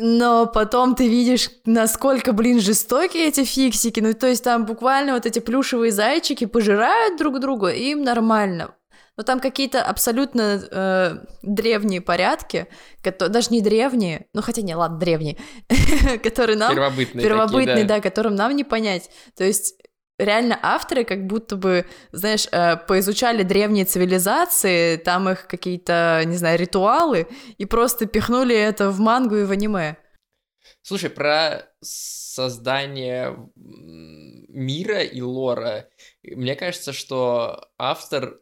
Но 0.00 0.46
потом 0.46 0.94
ты 0.94 1.08
видишь, 1.08 1.50
насколько, 1.64 2.32
блин, 2.32 2.60
жестокие 2.60 3.26
эти 3.26 3.44
фиксики. 3.44 3.98
Ну, 3.98 4.14
то 4.14 4.28
есть 4.28 4.44
там 4.44 4.64
буквально 4.64 5.14
вот 5.14 5.26
эти 5.26 5.40
плюшевые 5.40 5.90
зайчики 5.90 6.46
пожирают 6.46 7.18
друг 7.18 7.40
друга, 7.40 7.68
и 7.68 7.90
им 7.90 8.04
нормально. 8.04 8.74
Но 9.16 9.24
там 9.24 9.40
какие-то 9.40 9.82
абсолютно 9.82 10.62
э, 10.70 11.16
древние 11.42 12.00
порядки, 12.00 12.68
которые, 13.02 13.32
даже 13.32 13.50
не 13.50 13.60
древние, 13.60 14.26
ну 14.32 14.42
хотя 14.42 14.62
не, 14.62 14.76
ладно, 14.76 14.96
древние, 14.96 15.36
которые 16.22 16.56
нам... 16.56 16.72
Первобытные 16.72 17.24
Первобытные, 17.24 17.66
такие, 17.66 17.84
да. 17.84 17.96
да, 17.96 18.00
которым 18.00 18.36
нам 18.36 18.54
не 18.54 18.62
понять. 18.62 19.10
То 19.36 19.42
есть 19.42 19.74
реально 20.18 20.58
авторы 20.62 21.04
как 21.04 21.26
будто 21.26 21.56
бы, 21.56 21.86
знаешь, 22.12 22.46
э, 22.50 22.76
поизучали 22.76 23.42
древние 23.42 23.84
цивилизации, 23.84 24.96
там 24.96 25.28
их 25.28 25.46
какие-то, 25.46 26.22
не 26.26 26.36
знаю, 26.36 26.58
ритуалы, 26.58 27.28
и 27.56 27.64
просто 27.64 28.06
пихнули 28.06 28.56
это 28.56 28.90
в 28.90 29.00
мангу 29.00 29.36
и 29.36 29.44
в 29.44 29.50
аниме. 29.50 29.96
Слушай, 30.82 31.10
про 31.10 31.66
создание 31.80 33.36
мира 33.56 35.02
и 35.02 35.20
лора, 35.20 35.88
мне 36.22 36.56
кажется, 36.56 36.92
что 36.92 37.68
автор... 37.78 38.40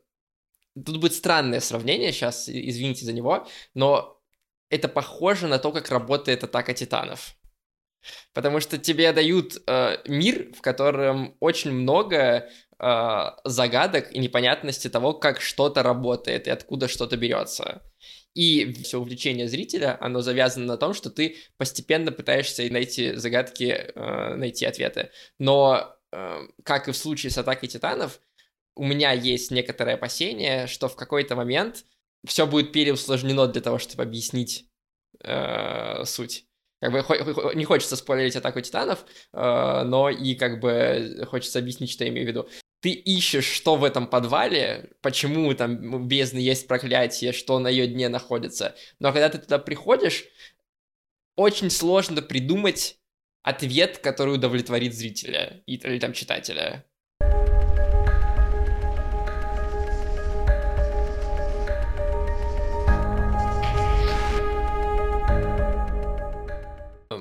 Тут 0.75 1.01
будет 1.01 1.15
странное 1.15 1.61
сравнение 1.61 2.13
сейчас, 2.13 2.51
извините 2.51 3.07
за 3.07 3.15
него, 3.15 3.47
но 3.73 4.21
это 4.69 4.89
похоже 4.89 5.47
на 5.47 5.59
то, 5.59 5.73
как 5.73 5.91
работает 5.91 6.45
атака 6.45 6.75
титанов. 6.75 7.36
Потому 8.33 8.61
что 8.61 8.79
тебе 8.79 9.13
дают 9.13 9.63
э, 9.67 9.99
мир, 10.07 10.53
в 10.55 10.61
котором 10.61 11.37
очень 11.41 11.73
много 11.73 12.49
э, 12.79 13.25
загадок 13.45 14.13
и 14.13 14.19
непонятности 14.19 14.89
того, 14.89 15.15
как 15.15 15.41
что-то 15.41 15.83
работает 15.83 16.47
и 16.47 16.51
откуда 16.51 16.89
что-то 16.89 17.17
берется. 17.17 17.83
И 18.35 18.71
все 18.83 18.99
увлечение 18.99 19.49
зрителя, 19.49 19.97
оно 19.99 20.21
завязано 20.21 20.67
на 20.67 20.77
том, 20.77 20.93
что 20.93 21.09
ты 21.09 21.37
постепенно 21.57 22.13
пытаешься 22.13 22.71
найти 22.71 23.15
загадки, 23.15 23.65
э, 23.65 24.35
найти 24.35 24.67
ответы. 24.67 25.11
Но, 25.39 25.97
э, 26.13 26.41
как 26.63 26.89
и 26.89 26.93
в 26.93 26.97
случае 26.97 27.31
с 27.31 27.39
атакой 27.39 27.71
титанов, 27.71 28.21
у 28.75 28.85
меня 28.85 29.13
есть 29.13 29.51
некоторое 29.51 29.95
опасение, 29.95 30.67
что 30.67 30.89
в 30.89 30.97
какой-то 30.97 31.35
момент 31.35 31.87
все 32.27 32.47
будет 32.47 32.73
переусложнено 32.73 33.47
для 33.47 33.63
того, 33.63 33.79
чтобы 33.79 34.03
объяснить 34.03 34.69
э, 35.25 36.05
суть. 36.05 36.45
Как 36.81 36.93
бы 36.93 37.55
не 37.55 37.65
хочется 37.65 37.97
спойлерить 37.97 38.37
атаку 38.37 38.61
титанов, 38.61 39.05
э, 39.33 39.83
но 39.85 40.11
и 40.11 40.35
как 40.35 40.61
бы 40.61 41.25
хочется 41.29 41.59
объяснить, 41.59 41.91
что 41.91 42.05
я 42.05 42.11
имею 42.11 42.27
в 42.27 42.29
виду. 42.29 42.49
Ты 42.81 42.91
ищешь, 42.91 43.47
что 43.47 43.77
в 43.77 43.85
этом 43.85 44.07
подвале, 44.07 44.91
почему 45.01 45.53
там 45.55 45.95
у 45.95 45.99
бездны 45.99 46.39
есть 46.39 46.69
проклятие, 46.69 47.33
что 47.33 47.59
на 47.59 47.69
ее 47.69 47.87
дне 47.87 48.09
находится. 48.09 48.75
Но 48.99 49.13
когда 49.13 49.31
ты 49.31 49.39
туда 49.39 49.59
приходишь, 49.59 50.27
очень 51.35 51.71
сложно 51.71 52.21
придумать 52.21 52.99
ответ, 53.43 53.99
который 53.99 54.35
удовлетворит 54.35 54.95
зрителя 54.95 55.63
или 55.67 55.99
там 55.99 56.13
читателя. 56.13 56.85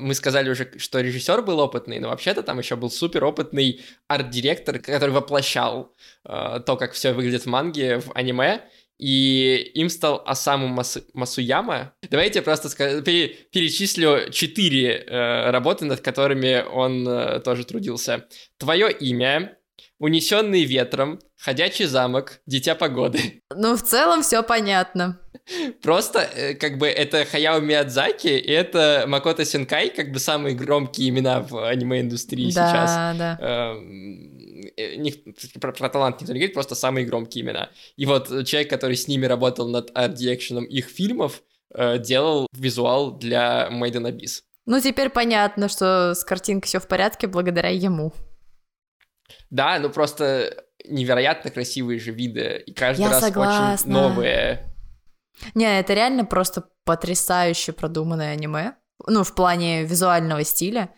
Мы 0.05 0.13
сказали 0.13 0.51
уже, 0.51 0.71
что 0.77 1.01
режиссер 1.01 1.41
был 1.41 1.59
опытный, 1.59 1.97
но 1.99 2.09
вообще-то 2.09 2.43
там 2.43 2.59
еще 2.59 2.75
был 2.75 2.91
супер 2.91 3.23
опытный 3.23 3.81
арт-директор, 4.07 4.77
который 4.77 5.09
воплощал 5.09 5.95
э, 6.29 6.59
то, 6.63 6.77
как 6.77 6.91
все 6.93 7.11
выглядит 7.11 7.41
в 7.41 7.47
манге, 7.47 7.97
в 7.99 8.11
аниме. 8.13 8.61
И 8.99 9.71
им 9.73 9.89
стал 9.89 10.21
Асаму 10.27 10.67
Масу- 10.67 11.03
Масуяма. 11.15 11.93
Давайте 12.07 12.39
я 12.39 12.43
просто 12.43 12.67
ска- 12.67 13.01
пере- 13.01 13.29
перечислю 13.51 14.29
четыре 14.31 14.91
э, 15.07 15.49
работы, 15.49 15.85
над 15.85 16.01
которыми 16.01 16.63
он 16.71 17.07
э, 17.07 17.39
тоже 17.39 17.65
трудился. 17.65 18.25
Твое 18.59 18.91
имя, 18.91 19.57
Унесенный 19.97 20.65
ветром, 20.65 21.19
Ходячий 21.37 21.85
замок, 21.85 22.41
Дитя 22.45 22.75
погоды. 22.75 23.41
Ну, 23.55 23.75
в 23.75 23.81
целом 23.81 24.21
все 24.21 24.43
понятно. 24.43 25.19
Просто, 25.81 26.19
э, 26.19 26.53
как 26.55 26.77
бы, 26.77 26.87
это 26.87 27.25
Хаяо 27.25 27.59
Миядзаки, 27.59 28.27
и 28.27 28.51
это 28.51 29.05
Макото 29.07 29.45
Синкай, 29.45 29.89
как 29.89 30.11
бы, 30.11 30.19
самые 30.19 30.55
громкие 30.55 31.09
имена 31.09 31.41
в 31.41 31.67
аниме-индустрии 31.67 32.49
сейчас. 32.49 32.91
Да, 32.91 33.13
да. 33.17 33.37
Эм, 33.39 34.71
э, 34.77 35.11
про, 35.59 35.71
про 35.71 35.89
талант 35.89 36.21
никто 36.21 36.33
не 36.33 36.39
говорит, 36.39 36.53
просто 36.53 36.75
самые 36.75 37.05
громкие 37.05 37.43
имена. 37.43 37.69
И 37.95 38.05
вот 38.05 38.27
человек, 38.45 38.69
который 38.69 38.95
с 38.95 39.07
ними 39.07 39.25
работал 39.25 39.67
над 39.67 39.91
арт-дирекшеном 39.93 40.65
их 40.65 40.87
фильмов, 40.87 41.43
э, 41.73 41.99
делал 41.99 42.47
визуал 42.53 43.11
для 43.11 43.69
Made 43.71 43.93
in 43.93 44.11
Abyss. 44.11 44.41
Ну, 44.65 44.79
теперь 44.81 45.09
понятно, 45.09 45.69
что 45.69 46.15
с 46.15 46.23
картинкой 46.23 46.67
все 46.67 46.79
в 46.79 46.87
порядке 46.87 47.27
благодаря 47.27 47.69
ему. 47.69 48.13
Да, 49.51 49.77
ну 49.79 49.89
просто 49.89 50.65
невероятно 50.87 51.51
красивые 51.51 51.99
же 51.99 52.11
виды, 52.11 52.63
и 52.65 52.73
каждый 52.73 53.01
Я 53.03 53.09
раз 53.09 53.23
очень 53.23 53.33
согласна. 53.33 53.91
новые. 53.91 54.74
Не, 55.53 55.79
это 55.79 55.93
реально 55.93 56.25
просто 56.25 56.69
потрясающе 56.83 57.73
продуманное 57.73 58.33
аниме. 58.33 58.75
Ну, 59.07 59.23
в 59.23 59.33
плане 59.35 59.83
визуального 59.83 60.43
стиля. 60.43 60.89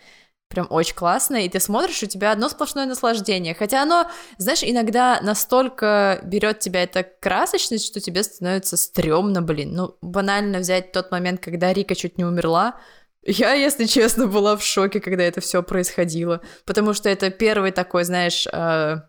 Прям 0.50 0.68
очень 0.70 0.96
классно, 0.96 1.36
и 1.44 1.50
ты 1.50 1.60
смотришь, 1.60 2.04
у 2.04 2.06
тебя 2.06 2.32
одно 2.32 2.48
сплошное 2.48 2.86
наслаждение. 2.86 3.54
Хотя 3.54 3.82
оно, 3.82 4.10
знаешь, 4.38 4.64
иногда 4.64 5.20
настолько 5.22 6.22
берет 6.24 6.60
тебя 6.60 6.84
эта 6.84 7.04
красочность, 7.04 7.86
что 7.86 8.00
тебе 8.00 8.24
становится 8.24 8.78
стрёмно, 8.78 9.42
блин. 9.42 9.74
Ну, 9.74 9.98
банально 10.02 10.60
взять 10.60 10.94
тот 10.94 11.12
момент, 11.12 11.42
когда 11.42 11.74
Рика 11.74 11.96
чуть 11.96 12.18
не 12.18 12.24
умерла. 12.24 12.80
Я, 13.24 13.54
если 13.54 13.86
честно, 13.86 14.28
была 14.28 14.56
в 14.56 14.64
шоке, 14.64 15.02
когда 15.02 15.24
это 15.24 15.42
все 15.42 15.62
происходило. 15.62 16.42
Потому 16.66 16.94
что 16.94 17.10
это 17.10 17.30
первый 17.30 17.72
такой, 17.72 18.06
знаешь, 18.06 18.48
э, 18.48 19.02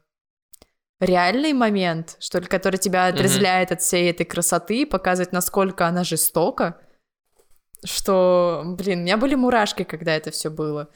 реальный 1.00 1.52
момент, 1.52 2.16
что 2.20 2.38
ли, 2.38 2.46
который 2.46 2.76
тебя 2.76 3.06
отрезвляет 3.06 3.72
от 3.72 3.80
всей 3.82 4.10
этой 4.10 4.24
красоты, 4.24 4.86
показывает, 4.86 5.32
насколько 5.32 5.86
она 5.86 6.04
жестока. 6.04 6.80
Что, 7.84 8.64
блин, 8.66 9.00
у 9.00 9.02
меня 9.02 9.16
были 9.16 9.36
мурашки, 9.36 9.84
когда 9.84 10.16
это 10.16 10.30
все 10.32 10.50
было. 10.50 10.88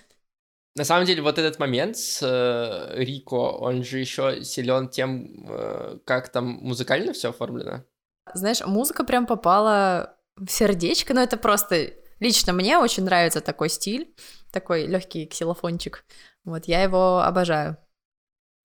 На 0.75 0.85
самом 0.85 1.05
деле, 1.05 1.23
вот 1.23 1.39
этот 1.39 1.59
момент 1.59 1.97
с 1.97 2.23
э, 2.23 2.95
Рико, 2.97 3.59
он 3.59 3.85
же 3.85 3.99
еще 3.99 4.43
силен 4.43 4.89
тем, 4.89 5.47
э, 5.49 5.99
как 6.05 6.31
там 6.31 6.47
музыкально 6.47 7.13
все 7.13 7.29
оформлено. 7.29 7.85
Знаешь, 8.35 8.65
музыка 8.65 9.05
прям 9.05 9.27
попала 9.27 10.17
в 10.37 10.49
сердечко, 10.49 11.13
но 11.13 11.23
это 11.23 11.37
просто 11.37 11.93
лично 12.21 12.53
мне 12.53 12.79
очень 12.79 13.05
нравится 13.05 13.41
такой 13.43 13.69
стиль, 13.69 14.15
такой 14.51 14.87
легкий 14.87 15.27
ксилофончик. 15.27 16.05
Вот, 16.45 16.65
я 16.65 16.83
его 16.83 17.21
обожаю. 17.21 17.77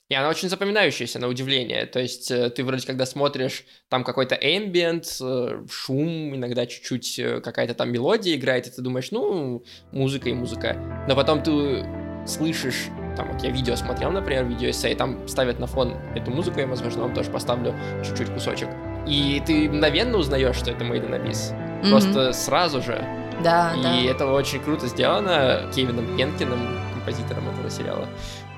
И 0.10 0.16
она 0.16 0.30
очень 0.30 0.48
запоминающаяся, 0.48 1.20
на 1.20 1.28
удивление. 1.28 1.86
То 1.86 2.00
есть 2.00 2.32
э, 2.32 2.50
ты 2.50 2.64
вроде 2.64 2.88
когда 2.88 3.06
смотришь, 3.06 3.66
там 3.90 4.06
какой-то 4.06 4.36
ambient, 4.36 5.06
э, 5.22 5.66
шум, 5.70 6.34
иногда 6.34 6.66
чуть-чуть 6.66 7.20
э, 7.20 7.42
какая-то 7.42 7.74
там 7.74 7.92
мелодия 7.92 8.36
играет, 8.36 8.68
и 8.68 8.72
ты 8.72 8.82
думаешь, 8.82 9.12
ну, 9.12 9.66
музыка 9.92 10.30
и 10.30 10.34
музыка. 10.34 11.06
Но 11.10 11.16
потом 11.16 11.44
ты 11.44 11.86
слышишь, 12.26 12.86
там, 13.18 13.34
вот 13.34 13.44
я 13.44 13.52
видео 13.52 13.76
смотрел, 13.76 14.12
например, 14.12 14.46
видео 14.46 14.70
эссе, 14.70 14.96
там 14.96 15.28
ставят 15.28 15.60
на 15.60 15.68
фон 15.68 15.96
эту 16.16 16.32
музыку, 16.32 16.60
я, 16.62 16.68
возможно, 16.68 17.02
вам 17.02 17.14
тоже 17.14 17.30
поставлю 17.30 17.76
чуть-чуть 18.06 18.30
кусочек. 18.30 18.70
И 19.06 19.42
ты 19.46 19.70
мгновенно 19.70 20.18
узнаешь, 20.18 20.56
что 20.56 20.72
это 20.72 20.86
Made 20.86 21.10
in 21.10 21.22
Abyss. 21.22 21.54
Мгм. 21.82 21.90
Просто 21.90 22.32
сразу 22.32 22.82
же. 22.82 23.04
Да, 23.44 23.74
и 23.76 23.84
да. 23.84 24.12
это 24.12 24.26
очень 24.32 24.60
круто 24.62 24.88
сделано 24.88 25.70
Кевином 25.76 26.16
Пенкиным, 26.16 26.60
композитором 26.94 27.50
этого 27.50 27.70
сериала. 27.70 28.08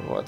Вот. 0.08 0.27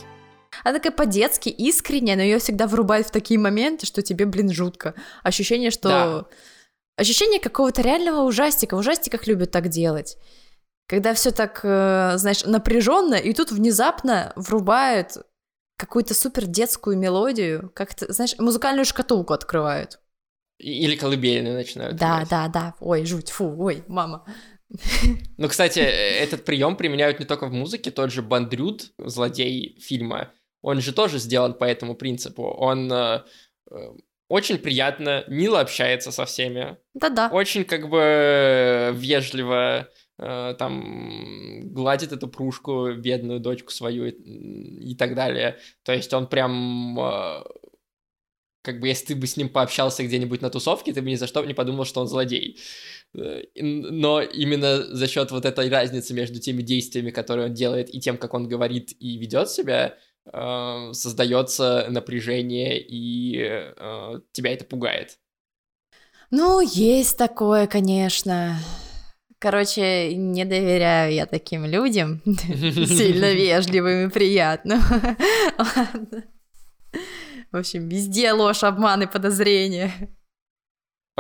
Она 0.64 0.78
такая 0.78 0.92
по-детски 0.92 1.50
искренняя, 1.50 2.16
но 2.16 2.22
ее 2.22 2.40
всегда 2.40 2.68
врубают 2.68 3.08
в 3.08 3.12
такие 3.12 3.40
моменты, 3.40 3.86
что 3.86 4.02
тебе, 4.02 4.26
блин, 4.26 4.52
жутко. 4.52 4.96
Ощущение, 5.24 5.72
что... 5.72 5.90
Да. 5.90 6.26
Ощущение 6.98 7.40
какого-то 7.40 7.82
реального 7.82 8.22
ужастика. 8.24 8.76
В 8.76 8.80
ужастиках 8.80 9.26
любят 9.26 9.52
так 9.52 9.70
делать. 9.70 10.18
Когда 10.88 11.14
все 11.14 11.32
так, 11.32 11.62
э, 11.64 12.14
знаешь, 12.18 12.44
напряженно, 12.44 13.16
и 13.16 13.34
тут 13.34 13.52
внезапно 13.52 14.34
врубают 14.36 15.18
какую-то 15.78 16.14
супер 16.14 16.46
детскую 16.46 16.98
мелодию, 16.98 17.72
как-то, 17.74 18.12
знаешь, 18.12 18.38
музыкальную 18.38 18.86
шкатулку 18.86 19.34
открывают. 19.34 20.00
Или 20.60 20.96
колыбельные 20.96 21.54
начинают. 21.54 21.96
Да, 21.96 22.18
играть. 22.18 22.30
да, 22.30 22.48
да. 22.50 22.76
Ой, 22.80 23.06
жуть, 23.06 23.32
фу, 23.32 23.56
ой, 23.58 23.84
мама. 23.88 24.26
Ну, 25.38 25.50
кстати, 25.50 25.80
этот 25.80 26.46
прием 26.46 26.76
применяют 26.76 27.20
не 27.20 27.26
только 27.26 27.48
в 27.48 27.52
музыке, 27.52 27.90
тот 27.92 28.12
же 28.12 28.22
Бандрюд, 28.22 28.92
злодей 29.00 29.78
фильма, 29.82 30.32
он 30.62 30.82
же 30.82 30.94
тоже 30.94 31.20
сделан 31.20 31.54
по 31.54 31.66
этому 31.66 31.96
принципу. 31.96 32.44
Он 32.44 32.92
э, 32.92 33.24
э, 33.72 33.76
очень 34.28 34.58
приятно, 34.58 35.24
мило 35.28 35.60
общается 35.60 36.12
со 36.12 36.26
всеми. 36.26 36.78
Да-да. 36.94 37.30
Очень 37.30 37.66
как 37.66 37.90
бы 37.90 38.92
вежливо 38.96 39.90
э, 40.20 40.56
там 40.58 41.74
гладит 41.74 42.12
эту 42.12 42.28
пружку, 42.28 42.94
бедную 42.94 43.40
дочку 43.40 43.72
свою 43.72 44.06
и, 44.06 44.12
и 44.92 44.96
так 44.96 45.16
далее. 45.16 45.58
То 45.84 45.94
есть 45.94 46.14
он 46.14 46.28
прям 46.28 47.00
э, 47.00 47.44
как 48.62 48.80
бы 48.80 48.88
если 48.88 49.08
ты 49.08 49.16
бы 49.16 49.28
с 49.28 49.38
ним 49.38 49.50
пообщался 49.50 50.04
где-нибудь 50.04 50.42
на 50.42 50.50
тусовке, 50.50 50.94
ты 50.94 51.02
бы 51.02 51.10
ни 51.10 51.16
за 51.16 51.28
что 51.28 51.44
не 51.44 51.54
подумал, 51.54 51.86
что 51.86 52.02
он 52.02 52.08
злодей. 52.08 52.60
Но 53.14 54.22
именно 54.22 54.96
за 54.96 55.08
счет 55.08 55.32
вот 55.32 55.46
этой 55.46 55.70
разницы 55.70 56.14
между 56.14 56.40
теми 56.40 56.62
действиями, 56.62 57.10
которые 57.12 57.48
он 57.48 57.54
делает, 57.54 57.94
и 57.94 58.00
тем, 58.00 58.18
как 58.18 58.34
он 58.34 58.48
говорит 58.48 58.94
и 59.00 59.18
ведет 59.18 59.50
себя, 59.50 59.98
э, 60.26 60.90
создается 60.94 61.88
напряжение, 61.90 62.82
и 62.82 63.38
э, 63.38 64.20
тебя 64.32 64.54
это 64.54 64.66
пугает. 64.66 65.18
Ну, 66.32 66.62
есть 66.62 67.18
такое, 67.18 67.68
конечно. 67.68 68.58
Короче, 69.42 70.16
не 70.16 70.46
доверяю 70.46 71.14
я 71.14 71.26
таким 71.26 71.66
людям. 71.66 72.22
Сильно 72.26 73.34
вежливым 73.34 74.08
и 74.08 74.12
приятным. 74.12 74.80
Ладно. 75.58 76.24
В 77.52 77.58
общем, 77.58 77.90
везде 77.90 78.32
ложь, 78.32 78.64
обман 78.64 79.02
и 79.02 79.08
подозрения. 79.08 79.92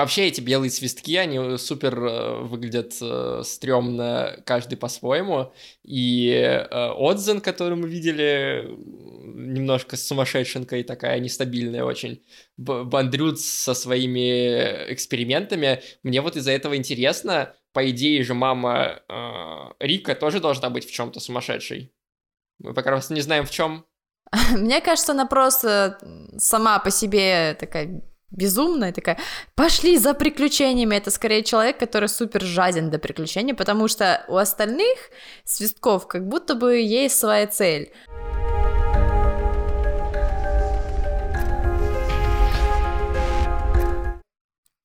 Вообще 0.01 0.27
эти 0.27 0.41
белые 0.41 0.71
свистки, 0.71 1.15
они 1.15 1.59
супер 1.59 1.95
э, 2.03 2.41
выглядят 2.41 2.93
э, 2.99 3.43
стрёмно, 3.45 4.41
каждый 4.47 4.75
по-своему. 4.75 5.53
И 5.83 6.31
э, 6.31 6.89
Отзен, 6.97 7.39
который 7.39 7.75
мы 7.75 7.87
видели, 7.87 8.67
немножко 8.67 9.97
сумасшедшенкой, 9.97 10.83
такая 10.83 11.19
нестабильная 11.19 11.83
очень. 11.83 12.23
Бандрюд 12.57 13.39
со 13.39 13.75
своими 13.75 14.91
экспериментами. 14.91 15.83
Мне 16.01 16.21
вот 16.21 16.35
из-за 16.35 16.51
этого 16.51 16.75
интересно, 16.75 17.53
по 17.71 17.87
идее 17.87 18.23
же 18.23 18.33
мама 18.33 19.01
э, 19.07 19.85
Рика 19.85 20.15
тоже 20.15 20.39
должна 20.39 20.71
быть 20.71 20.87
в 20.89 20.91
чем-то 20.91 21.19
сумасшедшей. 21.19 21.93
Мы 22.57 22.73
пока 22.73 22.89
просто 22.89 23.13
не 23.13 23.21
знаем 23.21 23.45
в 23.45 23.51
чем. 23.51 23.85
Мне 24.51 24.81
кажется, 24.81 25.11
она 25.11 25.27
просто 25.27 25.99
сама 26.39 26.79
по 26.79 26.89
себе 26.89 27.55
такая 27.59 28.01
безумная, 28.31 28.91
такая, 28.93 29.17
пошли 29.55 29.97
за 29.97 30.13
приключениями. 30.13 30.95
Это 30.95 31.11
скорее 31.11 31.43
человек, 31.43 31.77
который 31.77 32.09
супер 32.09 32.41
жаден 32.41 32.89
до 32.89 32.97
приключений, 32.97 33.53
потому 33.53 33.87
что 33.87 34.25
у 34.27 34.37
остальных 34.37 34.97
свистков 35.43 36.07
как 36.07 36.27
будто 36.27 36.55
бы 36.55 36.77
есть 36.79 37.19
своя 37.19 37.47
цель. 37.47 37.91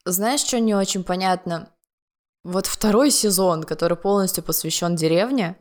Знаешь, 0.05 0.41
что 0.41 0.61
не 0.61 0.75
очень 0.75 1.03
понятно? 1.03 1.73
Вот 2.45 2.67
второй 2.67 3.11
сезон, 3.11 3.65
который 3.65 3.97
полностью 3.97 4.45
посвящен 4.45 4.95
деревне, 4.95 5.57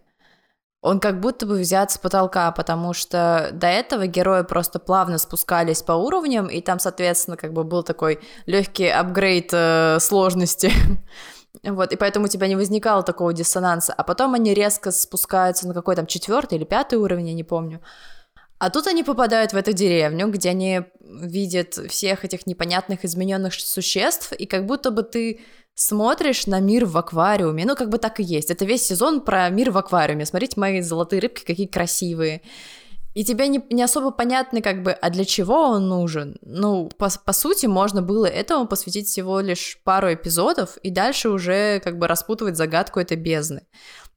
он 0.86 1.00
как 1.00 1.20
будто 1.20 1.48
бы 1.48 1.56
взят 1.56 1.92
с 1.92 1.98
потолка, 1.98 2.52
потому 2.52 2.94
что 2.94 3.50
до 3.52 3.66
этого 3.66 4.06
герои 4.06 4.44
просто 4.44 4.78
плавно 4.78 5.18
спускались 5.18 5.82
по 5.82 5.94
уровням, 5.94 6.46
и 6.46 6.62
там, 6.62 6.78
соответственно, 6.78 7.38
как 7.38 7.54
бы 7.54 7.64
был 7.64 7.82
такой 7.82 8.20
легкий 8.46 8.88
апгрейд 8.88 9.50
э, 9.52 9.98
сложности. 10.00 10.72
Вот, 11.64 11.94
и 11.94 11.96
поэтому 11.96 12.26
у 12.26 12.28
тебя 12.28 12.48
не 12.48 12.56
возникало 12.58 13.02
такого 13.02 13.34
диссонанса. 13.34 13.94
А 13.94 14.04
потом 14.04 14.34
они 14.34 14.54
резко 14.54 14.92
спускаются 14.92 15.68
на 15.68 15.74
какой 15.74 15.96
там 15.96 16.06
четвертый 16.06 16.58
или 16.58 16.66
пятый 16.66 17.00
уровень, 17.00 17.30
я 17.30 17.34
не 17.34 17.46
помню. 17.46 17.82
А 18.60 18.70
тут 18.70 18.88
они 18.88 19.04
попадают 19.04 19.54
в 19.54 19.58
эту 19.58 19.72
деревню, 19.74 20.30
где 20.30 20.50
они 20.50 20.82
видят 21.00 21.74
всех 21.74 22.26
этих 22.26 22.46
непонятных 22.46 23.06
измененных 23.06 23.54
существ, 23.54 24.34
и 24.34 24.46
как 24.46 24.66
будто 24.66 24.92
бы 24.92 25.02
ты 25.02 25.40
смотришь 25.76 26.48
на 26.48 26.60
мир 26.60 26.86
в 26.86 26.98
аквариуме. 26.98 27.66
Ну, 27.66 27.76
как 27.76 27.90
бы 27.90 27.98
так 27.98 28.20
и 28.20 28.24
есть. 28.24 28.50
Это 28.50 28.66
весь 28.66 28.86
сезон 28.86 29.22
про 29.22 29.50
мир 29.50 29.72
в 29.72 29.78
аквариуме. 29.78 30.26
Смотрите, 30.26 30.60
мои 30.60 30.82
золотые 30.82 31.22
рыбки 31.22 31.46
какие 31.46 31.68
красивые. 31.68 32.42
И 33.14 33.24
тебе 33.24 33.48
не, 33.48 33.64
не 33.70 33.82
особо 33.82 34.12
понятно, 34.12 34.62
как 34.62 34.84
бы, 34.84 34.92
а 34.92 35.10
для 35.10 35.24
чего 35.24 35.70
он 35.70 35.88
нужен. 35.88 36.36
Ну, 36.42 36.90
по, 36.98 37.10
по 37.24 37.32
сути, 37.32 37.66
можно 37.66 38.02
было 38.02 38.26
этому 38.26 38.68
посвятить 38.68 39.08
всего 39.08 39.40
лишь 39.40 39.80
пару 39.86 40.14
эпизодов, 40.14 40.76
и 40.78 40.90
дальше 40.90 41.30
уже, 41.30 41.80
как 41.80 41.98
бы, 41.98 42.10
распутывать 42.10 42.58
загадку 42.58 43.00
этой 43.00 43.16
бездны. 43.16 43.62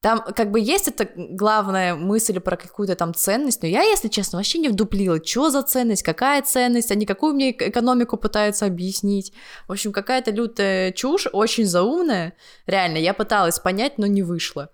Там 0.00 0.20
как 0.20 0.52
бы 0.52 0.60
есть 0.60 0.86
эта 0.86 1.10
главная 1.16 1.96
мысль 1.96 2.38
про 2.38 2.56
какую-то 2.56 2.94
там 2.94 3.14
ценность, 3.14 3.62
но 3.62 3.68
я, 3.68 3.82
если 3.82 4.08
честно, 4.08 4.38
вообще 4.38 4.58
не 4.58 4.68
вдуплила, 4.68 5.24
что 5.24 5.50
за 5.50 5.62
ценность, 5.62 6.04
какая 6.04 6.42
ценность, 6.42 6.92
они 6.92 7.04
какую 7.04 7.34
мне 7.34 7.50
экономику 7.50 8.16
пытаются 8.16 8.66
объяснить. 8.66 9.32
В 9.66 9.72
общем, 9.72 9.92
какая-то 9.92 10.30
лютая 10.30 10.92
чушь, 10.92 11.26
очень 11.32 11.66
заумная. 11.66 12.34
Реально, 12.66 12.98
я 12.98 13.12
пыталась 13.12 13.58
понять, 13.58 13.98
но 13.98 14.06
не 14.06 14.22
вышло. 14.22 14.70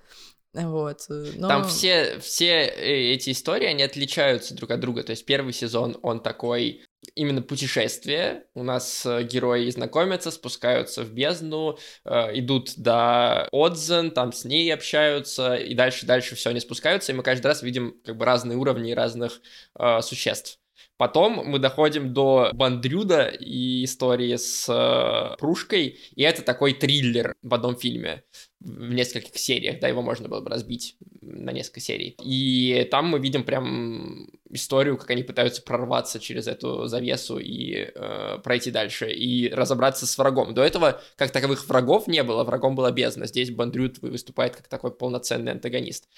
Вот. 0.52 1.06
Э, 1.10 1.32
но... 1.37 1.48
Там 1.48 1.64
все, 1.64 2.18
все 2.20 2.66
э, 2.66 3.14
эти 3.14 3.30
истории, 3.30 3.66
они 3.66 3.82
отличаются 3.82 4.54
друг 4.54 4.70
от 4.70 4.80
друга. 4.80 5.02
То 5.02 5.10
есть 5.10 5.24
первый 5.24 5.52
сезон, 5.52 5.98
он 6.02 6.20
такой 6.20 6.82
именно 7.14 7.42
путешествие. 7.42 8.44
У 8.54 8.62
нас 8.62 9.04
э, 9.06 9.22
герои 9.24 9.68
знакомятся, 9.70 10.30
спускаются 10.30 11.02
в 11.02 11.12
бездну, 11.12 11.78
идут 12.04 12.74
до 12.76 13.48
Отзен, 13.52 14.10
там 14.10 14.32
с 14.32 14.44
ней 14.44 14.72
общаются, 14.72 15.54
и 15.54 15.74
дальше-дальше 15.74 16.34
все 16.34 16.50
они 16.50 16.60
спускаются, 16.60 17.12
и 17.12 17.14
мы 17.14 17.22
каждый 17.22 17.46
раз 17.46 17.62
видим 17.62 18.00
как 18.04 18.16
бы 18.16 18.24
разные 18.24 18.56
уровни 18.58 18.92
разных 18.92 19.40
э, 19.78 20.00
существ. 20.02 20.58
Потом 20.96 21.42
мы 21.44 21.59
доходим 21.59 22.12
до 22.12 22.50
Бандрюда 22.52 23.26
и 23.26 23.85
истории 23.85 24.37
с 24.37 24.68
э, 24.68 25.37
Прушкой, 25.38 25.98
и 26.14 26.22
это 26.22 26.42
такой 26.42 26.72
триллер 26.72 27.35
в 27.42 27.52
одном 27.52 27.76
фильме 27.76 28.22
в 28.61 28.92
нескольких 28.92 29.37
сериях, 29.37 29.80
да, 29.80 29.88
его 29.88 30.02
можно 30.02 30.28
было 30.28 30.40
бы 30.40 30.48
разбить 30.50 30.96
на 31.20 31.50
несколько 31.50 31.80
серий. 31.80 32.16
И 32.22 32.87
там 32.90 33.09
мы 33.09 33.18
видим 33.18 33.44
прям 33.44 34.30
историю, 34.50 34.96
как 34.96 35.11
они 35.11 35.22
пытаются 35.22 35.62
прорваться 35.62 36.20
через 36.20 36.46
эту 36.46 36.87
завесу 36.87 37.38
и 37.38 37.90
э, 37.94 38.38
пройти 38.42 38.70
дальше, 38.70 39.11
и 39.11 39.50
разобраться 39.50 40.07
с 40.07 40.16
врагом. 40.16 40.54
До 40.54 40.62
этого 40.62 41.02
как 41.16 41.30
таковых 41.30 41.68
врагов 41.68 42.07
не 42.07 42.22
было, 42.22 42.44
врагом 42.44 42.74
была 42.74 42.90
бездна. 42.90 43.26
Здесь 43.26 43.50
Бандрют 43.50 43.98
выступает 43.98 44.57
как 44.57 44.68
такой 44.68 44.92
полноценный 44.92 45.52
антагонист. 45.52 46.09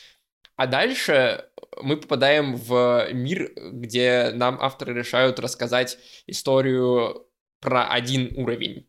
А 0.57 0.66
дальше 0.66 1.49
мы 1.81 1.97
попадаем 1.97 2.57
в 2.57 3.09
мир, 3.12 3.53
где 3.57 4.31
нам 4.35 4.59
авторы 4.61 4.95
решают 4.95 5.38
рассказать 5.38 5.99
историю 6.27 7.27
про 7.61 7.87
один 7.87 8.33
уровень 8.37 8.88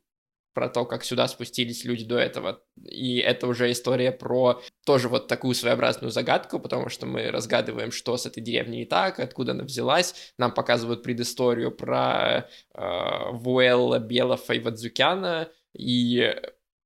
про 0.58 0.70
то, 0.70 0.86
как 0.86 1.04
сюда 1.04 1.28
спустились 1.28 1.86
люди 1.86 2.04
до 2.04 2.18
этого. 2.18 2.64
И 2.84 3.20
это 3.20 3.46
уже 3.46 3.72
история 3.72 4.12
про 4.12 4.60
тоже 4.88 5.08
вот 5.08 5.28
такую 5.28 5.54
своеобразную 5.54 6.10
загадку, 6.10 6.60
потому 6.60 6.90
что 6.90 7.06
мы 7.06 7.30
разгадываем, 7.30 7.92
что 7.92 8.18
с 8.18 8.26
этой 8.26 8.42
деревней 8.42 8.80
не 8.80 8.86
так, 8.86 9.20
откуда 9.20 9.52
она 9.52 9.66
взялась. 9.66 10.34
Нам 10.40 10.52
показывают 10.52 11.04
предысторию 11.04 11.70
про 11.70 12.50
э, 12.74 12.82
Вуэлла 13.34 14.00
Белофа 14.00 14.54
и 14.54 14.60
Вадзукяна, 14.60 15.52
и 15.78 16.36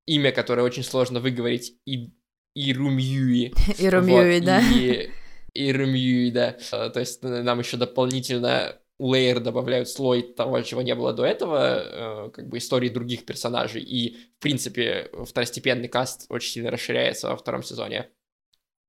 имя, 0.06 0.34
которое 0.34 0.64
очень 0.64 0.84
сложно 0.84 1.22
выговорить, 1.22 1.80
и 1.86 2.12
Ирумьюи. 2.56 3.54
Ирумьюи, 3.78 4.40
вот, 4.40 4.46
да. 4.46 4.62
И, 4.74 5.10
Ирумьюи, 5.54 6.32
да. 6.32 6.58
Э, 6.72 6.90
то 6.90 7.00
есть 7.00 7.22
нам 7.24 7.60
еще 7.60 7.78
дополнительно 7.78 8.78
лейер 9.02 9.40
добавляют 9.40 9.90
слой 9.90 10.22
того, 10.22 10.62
чего 10.62 10.82
не 10.82 10.94
было 10.94 11.12
до 11.12 11.26
этого, 11.26 12.28
э, 12.28 12.30
как 12.30 12.48
бы 12.48 12.60
истории 12.60 12.90
других 12.90 13.26
персонажей, 13.26 13.82
и, 13.82 14.16
в 14.38 14.40
принципе, 14.40 15.10
второстепенный 15.26 15.88
каст 15.88 16.26
очень 16.30 16.52
сильно 16.52 16.70
расширяется 16.70 17.30
во 17.30 17.36
втором 17.36 17.64
сезоне. 17.64 18.10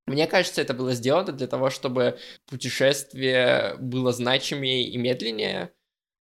Мне 0.07 0.27
кажется, 0.27 0.61
это 0.61 0.75
было 0.75 0.93
сделано 0.93 1.33
для 1.33 1.47
того, 1.47 1.71
чтобы 1.71 2.19
путешествие 2.47 3.77
было 3.79 4.13
значимее 4.13 4.85
и 4.85 4.99
медленнее, 4.99 5.73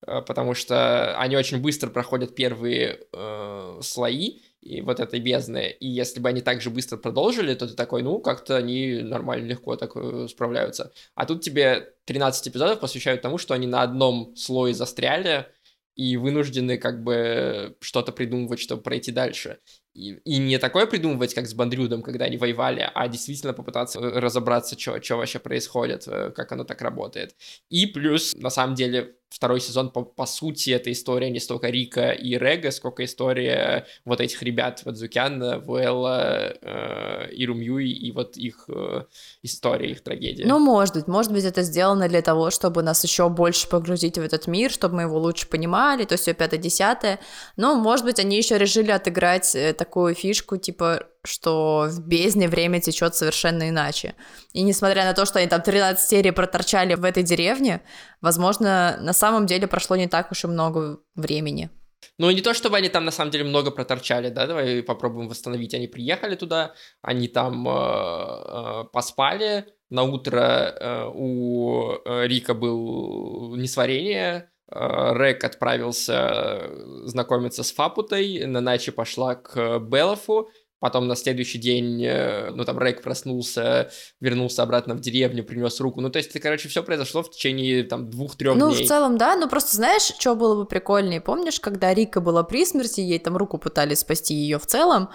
э, 0.07 0.21
потому 0.21 0.53
что 0.53 1.17
они 1.17 1.35
очень 1.35 1.61
быстро 1.61 1.89
проходят 1.89 2.33
первые 2.33 2.99
э, 3.11 3.79
слои, 3.81 4.39
и 4.61 4.81
вот 4.81 4.99
этой 4.99 5.19
бездны. 5.19 5.75
И 5.79 5.87
если 5.87 6.19
бы 6.19 6.29
они 6.29 6.41
так 6.41 6.61
же 6.61 6.69
быстро 6.69 6.97
продолжили, 6.97 7.55
то 7.55 7.67
ты 7.67 7.73
такой, 7.73 8.03
ну, 8.03 8.19
как-то 8.19 8.57
они 8.57 9.01
нормально, 9.01 9.47
легко 9.47 9.75
так 9.75 9.91
э, 9.95 10.27
справляются. 10.29 10.91
А 11.15 11.25
тут 11.25 11.41
тебе 11.41 11.93
13 12.05 12.47
эпизодов 12.47 12.79
посвящают 12.79 13.21
тому, 13.21 13.37
что 13.37 13.53
они 13.53 13.67
на 13.67 13.81
одном 13.81 14.35
слое 14.35 14.73
застряли 14.73 15.47
и 15.95 16.15
вынуждены 16.15 16.77
как 16.77 17.03
бы 17.03 17.75
что-то 17.81 18.11
придумывать, 18.11 18.59
чтобы 18.59 18.81
пройти 18.81 19.11
дальше. 19.11 19.59
И, 19.93 20.13
и 20.13 20.37
не 20.37 20.57
такое 20.57 20.85
придумывать, 20.85 21.33
как 21.33 21.47
с 21.47 21.53
Бандрюдом, 21.53 22.01
когда 22.01 22.25
они 22.25 22.37
воевали, 22.37 22.89
а 22.93 23.07
действительно 23.07 23.53
попытаться 23.53 23.99
разобраться, 23.99 24.79
что 24.79 25.17
вообще 25.17 25.39
происходит, 25.39 26.07
э, 26.07 26.31
как 26.31 26.51
оно 26.51 26.63
так 26.63 26.81
работает. 26.81 27.35
И 27.69 27.87
плюс, 27.87 28.35
на 28.35 28.49
самом 28.49 28.75
деле, 28.75 29.15
второй 29.31 29.61
сезон, 29.61 29.89
по, 29.91 30.03
по 30.03 30.25
сути, 30.25 30.71
это 30.71 30.91
история 30.91 31.29
не 31.29 31.39
столько 31.39 31.69
Рика 31.69 32.11
и 32.11 32.37
Рега, 32.37 32.69
сколько 32.71 33.03
история 33.05 33.87
вот 34.05 34.19
этих 34.19 34.43
ребят, 34.43 34.81
Вадзукян, 34.83 35.61
Вуэлла, 35.61 36.53
э, 36.61 37.29
Ирумьюи 37.31 37.89
и 37.89 38.11
вот 38.11 38.35
их 38.35 38.65
э, 38.67 39.05
история, 39.41 39.91
их 39.91 40.01
трагедия. 40.01 40.45
Ну, 40.45 40.59
может 40.59 40.95
быть, 40.95 41.07
может 41.07 41.31
быть, 41.31 41.45
это 41.45 41.63
сделано 41.63 42.09
для 42.09 42.21
того, 42.21 42.51
чтобы 42.51 42.83
нас 42.83 43.03
еще 43.03 43.29
больше 43.29 43.69
погрузить 43.69 44.17
в 44.17 44.21
этот 44.21 44.47
мир, 44.47 44.69
чтобы 44.69 44.95
мы 44.95 45.01
его 45.03 45.17
лучше 45.17 45.47
понимали, 45.47 46.03
то 46.03 46.13
есть 46.13 46.23
все 46.23 46.33
пятое-десятое, 46.33 47.19
но, 47.55 47.75
может 47.75 48.05
быть, 48.05 48.19
они 48.19 48.35
еще 48.35 48.57
решили 48.57 48.91
отыграть 48.91 49.55
э, 49.55 49.73
такую 49.73 50.13
фишку, 50.13 50.57
типа, 50.57 51.07
что 51.23 51.87
в 51.89 52.07
бездне 52.07 52.47
время 52.47 52.81
течет 52.81 53.15
совершенно 53.15 53.69
иначе. 53.69 54.15
И 54.53 54.63
несмотря 54.63 55.05
на 55.05 55.13
то, 55.13 55.25
что 55.25 55.39
они 55.39 55.47
там 55.47 55.61
13 55.61 56.09
серий 56.09 56.31
проторчали 56.31 56.95
в 56.95 57.03
этой 57.03 57.23
деревне, 57.23 57.81
возможно, 58.21 58.97
на 58.99 59.13
самом 59.13 59.45
деле 59.45 59.67
прошло 59.67 59.95
не 59.95 60.07
так 60.07 60.31
уж 60.31 60.43
и 60.43 60.47
много 60.47 60.99
времени. 61.15 61.69
Ну, 62.17 62.29
не 62.31 62.41
то, 62.41 62.53
чтобы 62.53 62.77
они 62.77 62.89
там 62.89 63.05
на 63.05 63.11
самом 63.11 63.31
деле 63.31 63.43
много 63.45 63.71
проторчали, 63.71 64.29
да, 64.29 64.47
давай 64.47 64.83
попробуем 64.83 65.27
восстановить. 65.27 65.73
Они 65.73 65.87
приехали 65.87 66.35
туда, 66.35 66.73
они 67.01 67.27
там 67.27 67.67
э, 67.67 67.71
э, 67.71 68.83
поспали, 68.91 69.65
на 69.89 70.03
утро 70.03 70.39
э, 70.39 71.11
у 71.13 71.93
Рика 72.05 72.53
был 72.53 73.55
несварение, 73.55 74.49
Рек 74.69 75.43
отправился 75.43 76.69
знакомиться 77.03 77.61
с 77.61 77.73
Фапутой, 77.73 78.45
Наначи 78.45 78.91
пошла 78.91 79.35
к 79.35 79.79
Белофу, 79.79 80.49
Потом 80.81 81.07
на 81.07 81.15
следующий 81.15 81.59
день, 81.59 82.03
э, 82.03 82.49
ну, 82.55 82.65
там, 82.65 82.79
Рейк 82.79 83.03
проснулся, 83.03 83.91
вернулся 84.19 84.63
обратно 84.63 84.95
в 84.95 84.99
деревню, 84.99 85.43
принес 85.43 85.79
руку. 85.79 86.01
Ну, 86.01 86.09
то 86.09 86.17
есть, 86.17 86.31
это, 86.31 86.39
короче, 86.39 86.69
все 86.69 86.81
произошло 86.81 87.21
в 87.21 87.29
течение, 87.29 87.83
там, 87.83 88.09
двух-трех 88.09 88.55
ну, 88.55 88.71
дней. 88.71 88.79
Ну, 88.79 88.85
в 88.85 88.87
целом, 88.87 89.17
да, 89.19 89.35
но 89.35 89.47
просто 89.47 89.75
знаешь, 89.75 90.01
что 90.01 90.35
было 90.35 90.55
бы 90.55 90.65
прикольнее? 90.65 91.21
Помнишь, 91.21 91.59
когда 91.59 91.93
Рика 91.93 92.19
была 92.19 92.41
при 92.41 92.65
смерти, 92.65 92.99
ей 92.99 93.19
там 93.19 93.37
руку 93.37 93.59
пытались 93.59 93.99
спасти 93.99 94.33
ее 94.33 94.57
в 94.57 94.65
целом, 94.65 95.09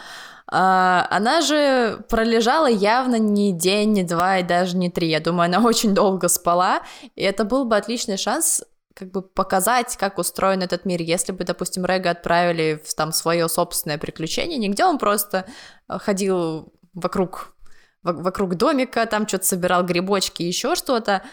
а, 0.48 1.08
она 1.10 1.40
же 1.40 1.98
пролежала 2.08 2.68
явно 2.68 3.18
не 3.18 3.52
день, 3.52 3.92
не 3.92 4.04
два 4.04 4.38
и 4.38 4.44
даже 4.44 4.76
не 4.76 4.88
три. 4.88 5.08
Я 5.08 5.18
думаю, 5.18 5.46
она 5.46 5.60
очень 5.66 5.94
долго 5.94 6.28
спала, 6.28 6.82
и 7.16 7.22
это 7.22 7.44
был 7.44 7.64
бы 7.64 7.76
отличный 7.76 8.18
шанс 8.18 8.62
как 8.96 9.10
бы 9.10 9.20
показать, 9.20 9.96
как 9.98 10.16
устроен 10.16 10.62
этот 10.62 10.86
мир. 10.86 11.02
Если 11.02 11.32
бы, 11.32 11.44
допустим, 11.44 11.84
Рега 11.84 12.10
отправили 12.10 12.82
в 12.82 12.94
там 12.94 13.12
свое 13.12 13.46
собственное 13.48 13.98
приключение, 13.98 14.58
нигде 14.58 14.86
он 14.86 14.98
просто 14.98 15.44
э, 15.88 15.98
ходил 15.98 16.72
вокруг 16.94 17.52
вокруг 18.02 18.54
домика, 18.54 19.04
там 19.06 19.26
что-то 19.26 19.46
собирал 19.46 19.84
грибочки, 19.84 20.42
еще 20.42 20.76
что-то, 20.76 21.24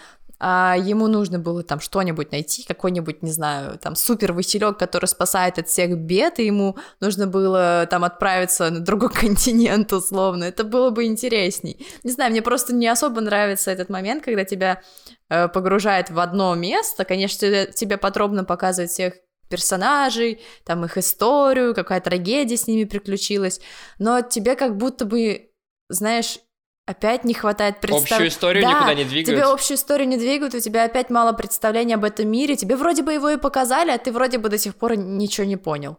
а 0.45 0.75
ему 0.75 1.08
нужно 1.08 1.39
было 1.39 1.63
там 1.63 1.79
что-нибудь 1.79 2.34
найти, 2.34 2.65
какой-нибудь, 2.65 3.23
не 3.23 3.32
знаю, 3.32 3.79
там 3.79 3.95
супер 3.95 4.34
василек, 4.34 4.77
который 4.77 5.06
спасает 5.06 5.58
от 5.58 5.69
всех 5.69 5.97
бед, 5.97 6.38
и 6.38 6.45
ему 6.45 6.75
нужно 6.99 7.27
было 7.27 7.88
там 7.89 8.03
отправиться 8.03 8.69
на 8.69 8.82
другой 8.82 9.10
континент 9.13 9.93
условно, 9.93 10.43
это 10.43 10.65
было 10.65 10.89
бы 10.89 11.06
интересней. 11.06 11.88
Не 12.03 12.12
знаю, 12.12 12.32
мне 12.32 12.41
просто 12.41 12.75
не 12.75 12.89
особо 12.89 13.21
нравится 13.21 13.71
этот 13.71 13.88
момент, 13.88 14.25
когда 14.25 14.43
тебя 14.43 14.82
э, 15.29 15.47
погружает 15.47 16.10
в 16.10 16.19
одно 16.19 16.56
место, 16.56 17.06
конечно, 17.06 17.47
тебе, 17.47 17.71
тебе 17.73 17.95
подробно 17.95 18.43
показывают 18.43 18.91
всех 18.91 19.13
персонажей, 19.49 20.41
там 20.65 20.84
их 20.84 20.97
историю, 20.97 21.73
какая 21.73 22.01
трагедия 22.01 22.58
с 22.58 22.67
ними 22.67 22.84
приключилась, 22.84 23.62
но 23.97 24.19
тебе 24.19 24.58
как 24.58 24.75
будто 24.75 25.06
бы, 25.06 25.51
знаешь, 25.88 26.39
опять 26.85 27.23
не 27.23 27.33
хватает 27.33 27.79
представления. 27.79 28.15
Общую 28.15 28.27
историю 28.29 28.63
да, 28.63 28.71
никуда 28.71 28.93
не 28.93 29.05
двигают. 29.05 29.27
тебе 29.27 29.43
общую 29.43 29.77
историю 29.77 30.07
не 30.07 30.17
двигают, 30.17 30.53
у 30.53 30.59
тебя 30.59 30.83
опять 30.83 31.09
мало 31.09 31.33
представления 31.33 31.95
об 31.95 32.03
этом 32.03 32.29
мире, 32.29 32.55
тебе 32.55 32.75
вроде 32.75 33.03
бы 33.03 33.13
его 33.13 33.29
и 33.29 33.37
показали, 33.37 33.91
а 33.91 33.97
ты 33.97 34.11
вроде 34.11 34.37
бы 34.37 34.49
до 34.49 34.57
сих 34.57 34.75
пор 34.75 34.95
ничего 34.95 35.45
не 35.45 35.57
понял. 35.57 35.97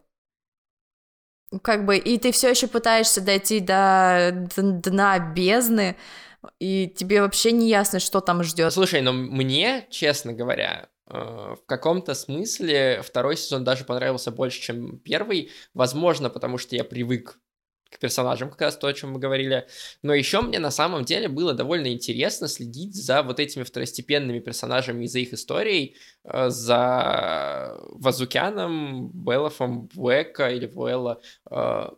Как 1.63 1.85
бы, 1.85 1.97
и 1.97 2.19
ты 2.19 2.33
все 2.33 2.51
еще 2.51 2.67
пытаешься 2.67 3.21
дойти 3.21 3.61
до 3.61 4.49
дна 4.57 5.19
бездны, 5.19 5.97
и 6.59 6.89
тебе 6.89 7.23
вообще 7.23 7.53
не 7.53 7.69
ясно, 7.69 8.01
что 8.01 8.21
там 8.21 8.43
ждет. 8.43 8.73
Слушай, 8.73 9.01
но 9.01 9.13
мне, 9.13 9.87
честно 9.91 10.33
говоря, 10.33 10.89
э, 11.07 11.15
в 11.15 11.65
каком-то 11.67 12.15
смысле 12.15 13.03
второй 13.03 13.37
сезон 13.37 13.65
даже 13.65 13.85
понравился 13.85 14.31
больше, 14.31 14.61
чем 14.61 14.99
первый. 14.99 15.51
Возможно, 15.73 16.29
потому 16.29 16.59
что 16.59 16.77
я 16.77 16.85
привык 16.85 17.39
к 17.95 17.99
персонажам, 17.99 18.51
как 18.51 18.61
раз 18.61 18.77
то, 18.77 18.87
о 18.87 18.93
чем 18.93 19.13
мы 19.13 19.19
говорили. 19.19 19.67
Но 20.03 20.13
еще 20.15 20.41
мне 20.41 20.59
на 20.59 20.71
самом 20.71 21.05
деле 21.05 21.29
было 21.29 21.55
довольно 21.55 21.93
интересно 21.93 22.49
следить 22.49 22.95
за 22.95 23.23
вот 23.23 23.41
этими 23.41 23.63
второстепенными 23.63 24.41
персонажами 24.41 25.05
и 25.05 25.09
за 25.09 25.21
их 25.21 25.33
историей, 25.33 25.97
э, 26.25 26.51
за 26.51 27.79
Вазукяном, 27.91 29.11
Беллофом, 29.13 29.89
Буэка 29.95 30.51
или 30.51 30.67
Вуэлла. 30.67 31.21
Э, 31.51 31.91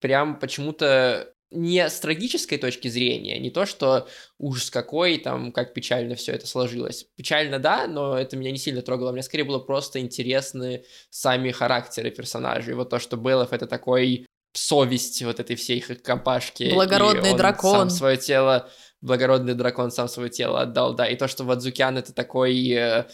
прям 0.00 0.38
почему-то 0.38 1.32
не 1.50 1.88
с 1.88 2.00
трагической 2.00 2.58
точки 2.58 2.88
зрения, 2.88 3.38
не 3.38 3.50
то, 3.50 3.64
что 3.64 4.06
ужас 4.38 4.70
какой, 4.70 5.18
там, 5.18 5.50
как 5.52 5.72
печально 5.72 6.14
все 6.14 6.32
это 6.32 6.46
сложилось. 6.46 7.06
Печально, 7.16 7.58
да, 7.58 7.86
но 7.86 8.18
это 8.18 8.36
меня 8.36 8.50
не 8.50 8.58
сильно 8.58 8.82
трогало. 8.82 9.12
Мне 9.12 9.22
скорее 9.22 9.44
было 9.44 9.58
просто 9.58 10.00
интересны 10.00 10.84
сами 11.08 11.50
характеры 11.50 12.10
персонажей. 12.10 12.74
Вот 12.74 12.90
то, 12.90 12.98
что 12.98 13.16
Беллов 13.16 13.52
это 13.52 13.66
такой 13.66 14.26
совесть 14.52 15.22
вот 15.22 15.40
этой 15.40 15.56
всей 15.56 15.78
их 15.78 16.02
компашки. 16.02 16.70
Благородный 16.72 17.36
дракон. 17.36 17.72
Сам 17.72 17.90
свое 17.90 18.16
тело, 18.16 18.68
благородный 19.00 19.54
дракон 19.54 19.90
сам 19.90 20.08
свое 20.08 20.30
тело 20.30 20.62
отдал, 20.62 20.94
да. 20.94 21.06
И 21.06 21.16
то, 21.16 21.28
что 21.28 21.44
Вадзукян 21.44 21.96
это 21.98 22.12
такой 22.12 22.68
э, 22.70 23.04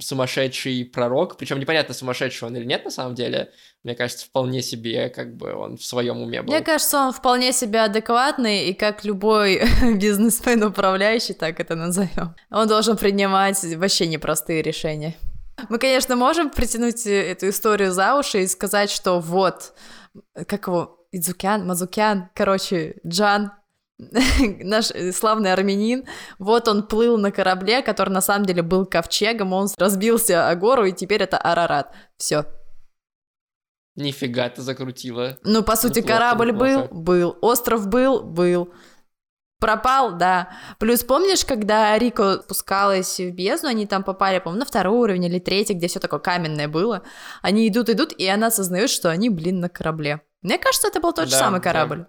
сумасшедший 0.00 0.84
пророк, 0.84 1.36
причем 1.36 1.58
непонятно, 1.58 1.94
сумасшедший 1.94 2.48
он 2.48 2.56
или 2.56 2.64
нет 2.64 2.84
на 2.84 2.90
самом 2.90 3.14
деле. 3.14 3.50
Мне 3.82 3.94
кажется, 3.94 4.26
вполне 4.26 4.62
себе, 4.62 5.08
как 5.08 5.36
бы 5.36 5.54
он 5.54 5.76
в 5.76 5.84
своем 5.84 6.20
уме 6.20 6.42
был. 6.42 6.52
Мне 6.52 6.62
кажется, 6.62 6.98
он 6.98 7.12
вполне 7.12 7.52
себе 7.52 7.80
адекватный, 7.80 8.68
и 8.68 8.74
как 8.74 9.04
любой 9.04 9.62
бизнесмен 9.96 10.62
управляющий, 10.62 11.34
так 11.34 11.60
это 11.60 11.74
назовем, 11.74 12.34
он 12.50 12.68
должен 12.68 12.96
принимать 12.96 13.62
вообще 13.76 14.06
непростые 14.06 14.62
решения. 14.62 15.14
Мы, 15.68 15.78
конечно, 15.78 16.16
можем 16.16 16.50
притянуть 16.50 17.06
э, 17.06 17.32
эту 17.32 17.48
историю 17.48 17.92
за 17.92 18.16
уши 18.16 18.42
и 18.42 18.46
сказать, 18.46 18.90
что 18.90 19.20
вот, 19.20 19.74
как 20.46 20.66
его, 20.66 21.06
Идзукян, 21.12 21.66
Мазукян, 21.66 22.30
короче, 22.34 22.96
Джан, 23.06 23.52
наш 23.98 24.90
э, 24.90 25.12
славный 25.12 25.52
армянин, 25.52 26.04
вот 26.38 26.68
он 26.68 26.86
плыл 26.86 27.18
на 27.18 27.30
корабле, 27.32 27.82
который 27.82 28.10
на 28.10 28.20
самом 28.20 28.46
деле 28.46 28.62
был 28.62 28.86
ковчегом, 28.86 29.52
он 29.52 29.68
разбился 29.76 30.48
о 30.48 30.54
гору, 30.54 30.84
и 30.84 30.92
теперь 30.92 31.22
это 31.22 31.38
Арарат. 31.38 31.92
Все. 32.16 32.46
Нифига 33.96 34.48
ты 34.48 34.62
закрутила. 34.62 35.38
Ну, 35.42 35.62
по 35.62 35.76
сути, 35.76 35.98
неплохо, 35.98 36.18
корабль 36.18 36.52
был, 36.52 36.88
был, 36.90 37.36
остров 37.40 37.88
был, 37.88 38.22
был. 38.22 38.72
Пропал, 39.60 40.16
да. 40.16 40.48
Плюс 40.78 41.04
помнишь, 41.04 41.44
когда 41.44 41.96
Рико 41.98 42.40
спускалась 42.42 43.20
в 43.20 43.30
бездну, 43.30 43.68
они 43.68 43.86
там 43.86 44.02
попали, 44.02 44.38
по-моему, 44.38 44.60
на 44.60 44.64
второй 44.64 44.96
уровень 44.96 45.26
или 45.26 45.38
третий, 45.38 45.74
где 45.74 45.86
все 45.86 46.00
такое 46.00 46.18
каменное 46.18 46.66
было. 46.66 47.02
Они 47.42 47.68
идут, 47.68 47.90
идут, 47.90 48.12
и 48.14 48.26
она 48.26 48.46
осознает, 48.46 48.88
что 48.88 49.10
они, 49.10 49.28
блин, 49.28 49.60
на 49.60 49.68
корабле. 49.68 50.22
Мне 50.40 50.56
кажется, 50.56 50.88
это 50.88 50.98
был 51.00 51.12
тот 51.12 51.26
да, 51.26 51.30
же 51.30 51.36
самый 51.36 51.60
корабль. 51.60 52.06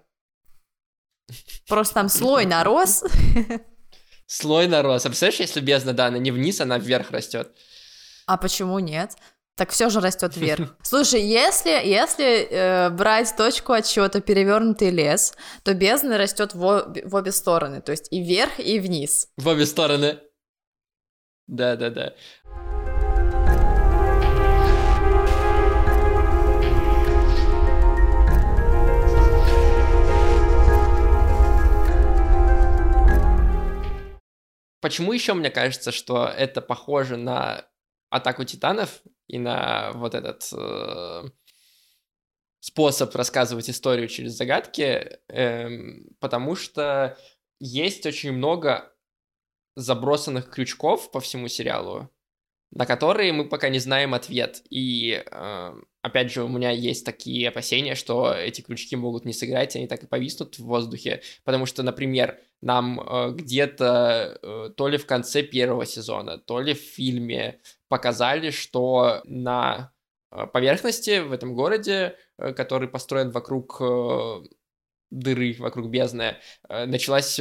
Да. 1.28 1.34
Просто 1.68 1.94
там 1.94 2.08
слой 2.08 2.46
нарос. 2.46 3.04
Слой 4.26 4.66
нарос. 4.66 5.04
А 5.04 5.10
представляешь, 5.10 5.40
если 5.40 5.60
бездна, 5.60 5.92
да, 5.92 6.06
она 6.06 6.16
не 6.16 6.30
вниз, 6.30 6.58
она 6.62 6.78
вверх 6.78 7.10
растет. 7.10 7.54
А 8.26 8.38
почему 8.38 8.78
нет? 8.78 9.16
Так 9.62 9.70
все 9.70 9.90
же 9.90 10.00
растет 10.00 10.36
вверх. 10.36 10.76
Слушай, 10.82 11.22
если, 11.22 11.70
если 11.70 12.48
э, 12.50 12.90
брать 12.90 13.32
точку 13.36 13.74
отсчета 13.74 14.20
перевернутый 14.20 14.90
лес, 14.90 15.36
то 15.62 15.72
бездна 15.72 16.18
растет 16.18 16.52
в, 16.52 16.92
в 17.04 17.14
обе 17.14 17.30
стороны, 17.30 17.80
то 17.80 17.92
есть 17.92 18.08
и 18.10 18.20
вверх, 18.20 18.58
и 18.58 18.80
вниз. 18.80 19.28
В 19.36 19.46
обе 19.46 19.64
стороны. 19.64 20.18
Да, 21.46 21.76
да, 21.76 21.90
да. 21.90 22.14
Почему 34.80 35.12
еще 35.12 35.34
мне 35.34 35.50
кажется, 35.50 35.92
что 35.92 36.26
это 36.26 36.60
похоже 36.60 37.16
на 37.16 37.64
атаку 38.12 38.44
титанов 38.44 39.00
и 39.28 39.38
на 39.38 39.92
вот 39.92 40.14
этот 40.14 40.48
э, 40.52 41.22
способ 42.60 43.14
рассказывать 43.14 43.68
историю 43.68 44.08
через 44.08 44.32
загадки, 44.32 45.18
э, 45.28 45.68
потому 46.20 46.54
что 46.54 47.18
есть 47.58 48.06
очень 48.06 48.32
много 48.32 48.92
забросанных 49.76 50.50
крючков 50.50 51.10
по 51.10 51.20
всему 51.20 51.48
сериалу, 51.48 52.10
на 52.70 52.86
которые 52.86 53.32
мы 53.32 53.48
пока 53.48 53.68
не 53.68 53.78
знаем 53.78 54.14
ответ. 54.14 54.62
И 54.70 55.22
э, 55.24 55.74
опять 56.02 56.30
же, 56.30 56.44
у 56.44 56.48
меня 56.48 56.70
есть 56.70 57.04
такие 57.04 57.48
опасения, 57.48 57.94
что 57.94 58.32
эти 58.32 58.60
крючки 58.60 58.96
могут 58.96 59.24
не 59.24 59.32
сыграть, 59.32 59.76
они 59.76 59.86
так 59.86 60.02
и 60.02 60.06
повиснут 60.06 60.58
в 60.58 60.64
воздухе, 60.64 61.22
потому 61.44 61.66
что, 61.66 61.82
например, 61.82 62.38
нам 62.62 63.00
э, 63.00 63.32
где-то 63.32 64.38
э, 64.42 64.70
то 64.76 64.88
ли 64.88 64.96
в 64.96 65.06
конце 65.06 65.42
первого 65.42 65.84
сезона, 65.84 66.38
то 66.38 66.60
ли 66.60 66.74
в 66.74 66.78
фильме 66.78 67.60
показали, 67.88 68.50
что 68.50 69.20
на 69.24 69.92
э, 70.30 70.46
поверхности 70.46 71.20
в 71.20 71.32
этом 71.32 71.54
городе, 71.54 72.16
э, 72.38 72.52
который 72.54 72.88
построен 72.88 73.30
вокруг 73.30 73.76
э, 73.80 74.42
дыры, 75.10 75.56
вокруг 75.58 75.90
бездны, 75.90 76.36
э, 76.68 76.86
началась 76.86 77.40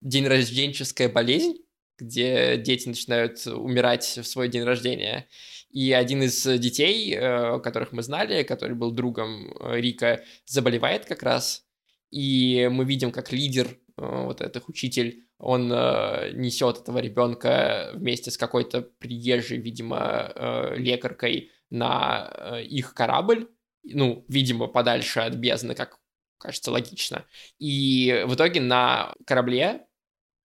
день 0.00 0.26
рожденческая 0.26 1.08
болезнь, 1.08 1.58
где 1.98 2.56
дети 2.56 2.88
начинают 2.88 3.46
умирать 3.46 4.04
в 4.04 4.24
свой 4.24 4.48
день 4.48 4.64
рождения. 4.64 5.28
И 5.70 5.92
один 5.92 6.22
из 6.22 6.42
детей, 6.44 7.14
э, 7.14 7.58
которых 7.60 7.92
мы 7.92 8.02
знали, 8.02 8.42
который 8.42 8.76
был 8.76 8.90
другом 8.90 9.52
э, 9.58 9.80
Рика, 9.80 10.22
заболевает 10.44 11.06
как 11.06 11.22
раз. 11.22 11.64
И 12.10 12.68
мы 12.70 12.84
видим, 12.84 13.10
как 13.10 13.32
лидер, 13.32 13.68
э, 13.68 13.91
вот 13.96 14.40
этот 14.40 14.68
учитель, 14.68 15.26
он 15.38 15.68
несет 15.68 16.78
этого 16.78 16.98
ребенка 16.98 17.90
вместе 17.94 18.30
с 18.30 18.38
какой-то 18.38 18.82
приезжей, 18.82 19.58
видимо, 19.58 20.72
лекаркой 20.76 21.50
на 21.70 22.60
их 22.62 22.94
корабль, 22.94 23.48
ну, 23.84 24.24
видимо, 24.28 24.68
подальше 24.68 25.20
от 25.20 25.34
бездны, 25.34 25.74
как 25.74 25.98
кажется 26.38 26.70
логично. 26.70 27.24
И 27.58 28.24
в 28.26 28.34
итоге 28.34 28.60
на 28.60 29.14
корабле 29.26 29.86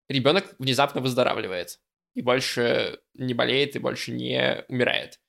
ребенок 0.09 0.55
внезапно 0.59 1.01
выздоравливает 1.01 1.79
и 2.13 2.21
больше 2.21 2.99
не 3.13 3.33
болеет 3.33 3.75
и 3.75 3.79
больше 3.79 4.11
не 4.11 4.63
умирает. 4.69 5.19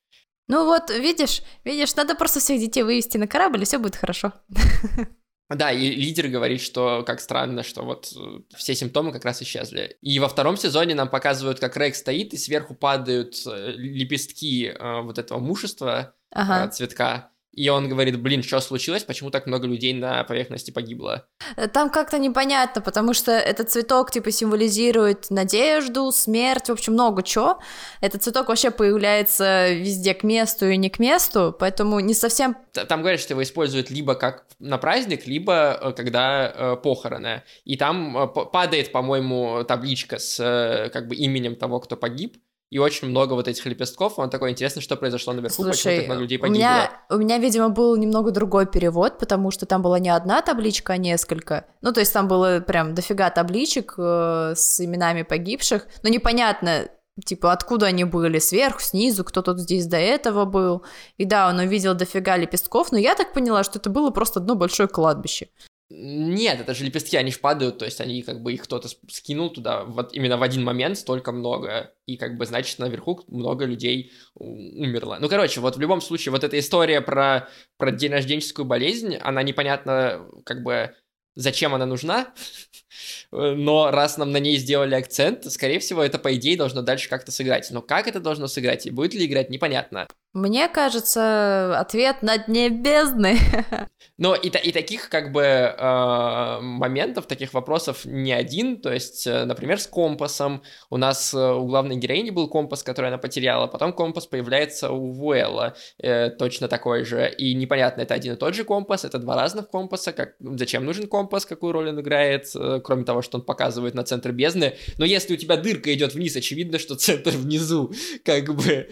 Ну 0.47 0.65
вот, 0.65 0.89
видишь, 0.89 1.41
видишь, 1.63 1.95
надо 1.95 2.15
просто 2.15 2.39
всех 2.39 2.59
детей 2.59 2.81
вывести 2.81 3.17
на 3.17 3.27
корабль, 3.27 3.61
и 3.61 3.65
все 3.65 3.77
будет 3.77 3.95
хорошо. 3.95 4.33
Да, 5.49 5.71
и 5.71 5.89
лидер 5.89 6.27
говорит, 6.27 6.61
что 6.61 7.03
как 7.03 7.19
странно, 7.19 7.63
что 7.63 7.81
вот 7.81 8.13
э, 8.15 8.41
все 8.55 8.75
симптомы 8.75 9.11
как 9.11 9.25
раз 9.25 9.41
исчезли. 9.41 9.97
И 10.01 10.19
во 10.19 10.29
втором 10.29 10.57
сезоне 10.57 10.93
нам 10.93 11.09
показывают, 11.09 11.59
как 11.59 11.75
Рейк 11.75 11.95
стоит, 11.95 12.33
и 12.33 12.37
сверху 12.37 12.75
падают 12.75 13.35
э, 13.47 13.71
лепестки 13.71 14.67
э, 14.67 15.01
вот 15.01 15.17
этого 15.17 15.39
мужества, 15.39 16.13
ага. 16.31 16.69
цветка. 16.69 17.31
И 17.51 17.67
он 17.69 17.89
говорит, 17.89 18.21
блин, 18.21 18.43
что 18.43 18.59
случилось, 18.61 19.03
почему 19.03 19.31
так 19.31 19.47
много 19.47 19.67
людей 19.67 19.93
на 19.93 20.23
поверхности 20.23 20.71
погибло? 20.71 21.25
Там 21.73 21.89
как-то 21.89 22.19
непонятно, 22.19 22.81
потому 22.81 23.13
что 23.13 23.31
этот 23.31 23.71
цветок 23.71 24.11
типа 24.11 24.31
символизирует 24.31 25.29
надежду, 25.29 26.11
смерть, 26.11 26.69
в 26.69 26.71
общем, 26.71 26.93
много 26.93 27.23
чего. 27.23 27.59
Этот 28.01 28.23
цветок 28.23 28.49
вообще 28.49 28.71
появляется 28.71 29.73
везде 29.73 30.13
к 30.13 30.23
месту 30.23 30.67
и 30.67 30.77
не 30.77 30.89
к 30.89 30.99
месту, 30.99 31.55
поэтому 31.59 31.99
не 31.99 32.13
совсем... 32.13 32.55
Там 32.71 33.01
говорят, 33.01 33.19
что 33.19 33.33
его 33.33 33.43
используют 33.43 33.89
либо 33.89 34.15
как 34.15 34.45
на 34.59 34.77
праздник, 34.77 35.25
либо 35.25 35.77
э, 35.81 35.91
когда 35.93 36.53
э, 36.53 36.75
похороны. 36.77 37.43
И 37.63 37.77
там 37.77 38.17
э, 38.17 38.27
падает, 38.27 38.91
по-моему, 38.91 39.63
табличка 39.63 40.19
с 40.19 40.39
э, 40.39 40.89
как 40.89 41.07
бы 41.07 41.15
именем 41.15 41.55
того, 41.55 41.79
кто 41.79 41.97
погиб 41.97 42.37
и 42.69 42.77
очень 42.77 43.07
много 43.07 43.33
вот 43.33 43.47
этих 43.47 43.65
лепестков. 43.65 44.19
Он 44.19 44.29
такой, 44.29 44.51
интересно, 44.51 44.81
что 44.81 44.95
произошло 44.95 45.33
наверху, 45.33 45.63
Слушай, 45.63 45.71
почему 45.71 45.95
так 45.97 46.05
много 46.05 46.21
людей 46.21 46.37
погибло. 46.37 46.57
У 46.57 46.59
меня, 46.59 46.91
у 47.09 47.17
меня, 47.17 47.37
видимо, 47.39 47.69
был 47.69 47.95
немного 47.95 48.31
другой 48.31 48.67
перевод, 48.67 49.17
потому 49.17 49.49
что 49.49 49.65
там 49.65 49.81
была 49.81 49.97
не 49.99 50.09
одна 50.09 50.41
табличка, 50.41 50.93
а 50.93 50.97
несколько. 50.97 51.65
Ну, 51.81 51.91
то 51.91 51.99
есть 51.99 52.13
там 52.13 52.27
было 52.27 52.59
прям 52.59 52.93
дофига 52.93 53.29
табличек 53.31 53.95
э, 53.97 54.53
с 54.55 54.79
именами 54.79 55.23
погибших, 55.23 55.87
но 56.03 56.09
непонятно, 56.09 56.89
типа, 57.25 57.53
откуда 57.53 57.87
они 57.87 58.03
были, 58.03 58.37
сверху, 58.37 58.81
снизу, 58.81 59.23
кто 59.23 59.41
тут 59.41 59.59
здесь 59.59 59.87
до 59.87 59.97
этого 59.97 60.45
был. 60.45 60.83
И 61.17 61.25
да, 61.25 61.49
он 61.49 61.57
увидел 61.57 61.95
дофига 61.95 62.37
лепестков, 62.37 62.91
но 62.91 62.99
я 62.99 63.15
так 63.15 63.33
поняла, 63.33 63.63
что 63.63 63.79
это 63.79 63.89
было 63.89 64.11
просто 64.11 64.39
одно 64.39 64.53
большое 64.53 64.87
кладбище. 64.87 65.49
Нет, 65.91 66.61
это 66.61 66.75
же 66.75 66.85
лепестки, 66.85 67.17
они 67.17 67.31
же 67.31 67.39
падают, 67.39 67.79
то 67.79 67.85
есть 67.85 67.99
они 67.99 68.21
как 68.21 68.43
бы 68.43 68.53
их 68.53 68.63
кто-то 68.63 68.87
скинул 69.09 69.49
туда 69.49 69.85
вот 69.85 70.13
именно 70.13 70.37
в 70.37 70.43
один 70.43 70.63
момент 70.63 70.99
столько 70.99 71.31
много, 71.31 71.91
и 72.05 72.15
как 72.15 72.37
бы 72.37 72.45
значит 72.45 72.77
наверху 72.77 73.23
много 73.27 73.65
людей 73.65 74.11
умерло. 74.35 75.17
Ну, 75.19 75.27
короче, 75.27 75.61
вот 75.61 75.77
в 75.77 75.79
любом 75.79 76.01
случае 76.01 76.31
вот 76.31 76.43
эта 76.43 76.59
история 76.59 77.01
про, 77.01 77.49
про 77.77 77.91
день 77.91 78.11
рожденческую 78.11 78.65
болезнь, 78.65 79.15
она 79.15 79.41
непонятно 79.41 80.29
как 80.45 80.61
бы 80.61 80.93
зачем 81.33 81.73
она 81.73 81.87
нужна, 81.87 82.33
но 83.31 83.89
раз 83.89 84.17
нам 84.17 84.31
на 84.31 84.37
ней 84.37 84.57
сделали 84.57 84.93
акцент, 84.93 85.45
скорее 85.45 85.79
всего, 85.79 86.03
это, 86.03 86.19
по 86.19 86.35
идее, 86.35 86.57
должно 86.57 86.83
дальше 86.83 87.09
как-то 87.09 87.31
сыграть. 87.31 87.71
Но 87.71 87.81
как 87.81 88.07
это 88.07 88.19
должно 88.19 88.47
сыграть 88.47 88.85
и 88.85 88.91
будет 88.91 89.15
ли 89.15 89.25
играть, 89.25 89.49
непонятно. 89.49 90.07
Мне 90.33 90.67
кажется, 90.67 91.79
ответ 91.79 92.21
на 92.21 92.37
дне 92.37 92.69
бездны. 92.69 93.39
Но 94.19 94.35
и, 94.35 94.49
и 94.49 94.71
таких 94.71 95.09
как 95.09 95.31
бы 95.31 95.41
э, 95.41 96.59
моментов, 96.61 97.25
таких 97.25 97.53
вопросов 97.53 98.05
не 98.05 98.33
один. 98.33 98.79
То 98.79 98.93
есть, 98.93 99.25
э, 99.25 99.45
например, 99.45 99.79
с 99.79 99.87
компасом. 99.87 100.61
У 100.89 100.97
нас 100.97 101.33
э, 101.33 101.53
у 101.53 101.65
главной 101.65 101.95
героини 101.95 102.29
был 102.29 102.47
компас, 102.47 102.83
который 102.83 103.07
она 103.07 103.17
потеряла. 103.17 103.65
Потом 103.67 103.93
компас 103.93 104.27
появляется 104.27 104.91
у 104.91 105.13
Вуэлла, 105.13 105.75
э, 105.97 106.29
точно 106.29 106.67
такой 106.67 107.05
же. 107.05 107.33
И 107.37 107.55
непонятно, 107.55 108.01
это 108.01 108.13
один 108.13 108.33
и 108.33 108.37
тот 108.37 108.53
же 108.53 108.65
компас, 108.65 109.05
это 109.05 109.17
два 109.17 109.35
разных 109.35 109.69
компаса. 109.69 110.11
Как, 110.11 110.35
зачем 110.39 110.85
нужен 110.85 111.07
компас, 111.07 111.45
какую 111.45 111.71
роль 111.71 111.89
он 111.89 112.01
играет, 112.01 112.51
э, 112.55 112.81
кроме 112.83 113.05
того, 113.05 113.23
что 113.23 113.39
он 113.39 113.45
показывает 113.45 113.95
на 113.95 114.03
центр 114.03 114.31
бездны. 114.31 114.75
Но 114.97 115.05
если 115.05 115.33
у 115.33 115.37
тебя 115.37 115.57
дырка 115.57 115.91
идет 115.93 116.13
вниз, 116.13 116.35
очевидно, 116.35 116.77
что 116.77 116.95
центр 116.95 117.31
внизу. 117.35 117.91
Как 118.23 118.53
бы... 118.53 118.89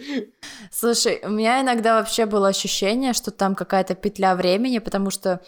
Слушай, 0.72 1.20
у 1.28 1.30
меня 1.30 1.60
иногда 1.60 1.98
вообще 1.98 2.26
было 2.26 2.48
ощущение, 2.48 3.12
что 3.12 3.30
там 3.30 3.54
какая-то 3.54 3.94
петля 3.94 4.34
времени, 4.34 4.78
потому 4.78 5.10
что 5.10 5.40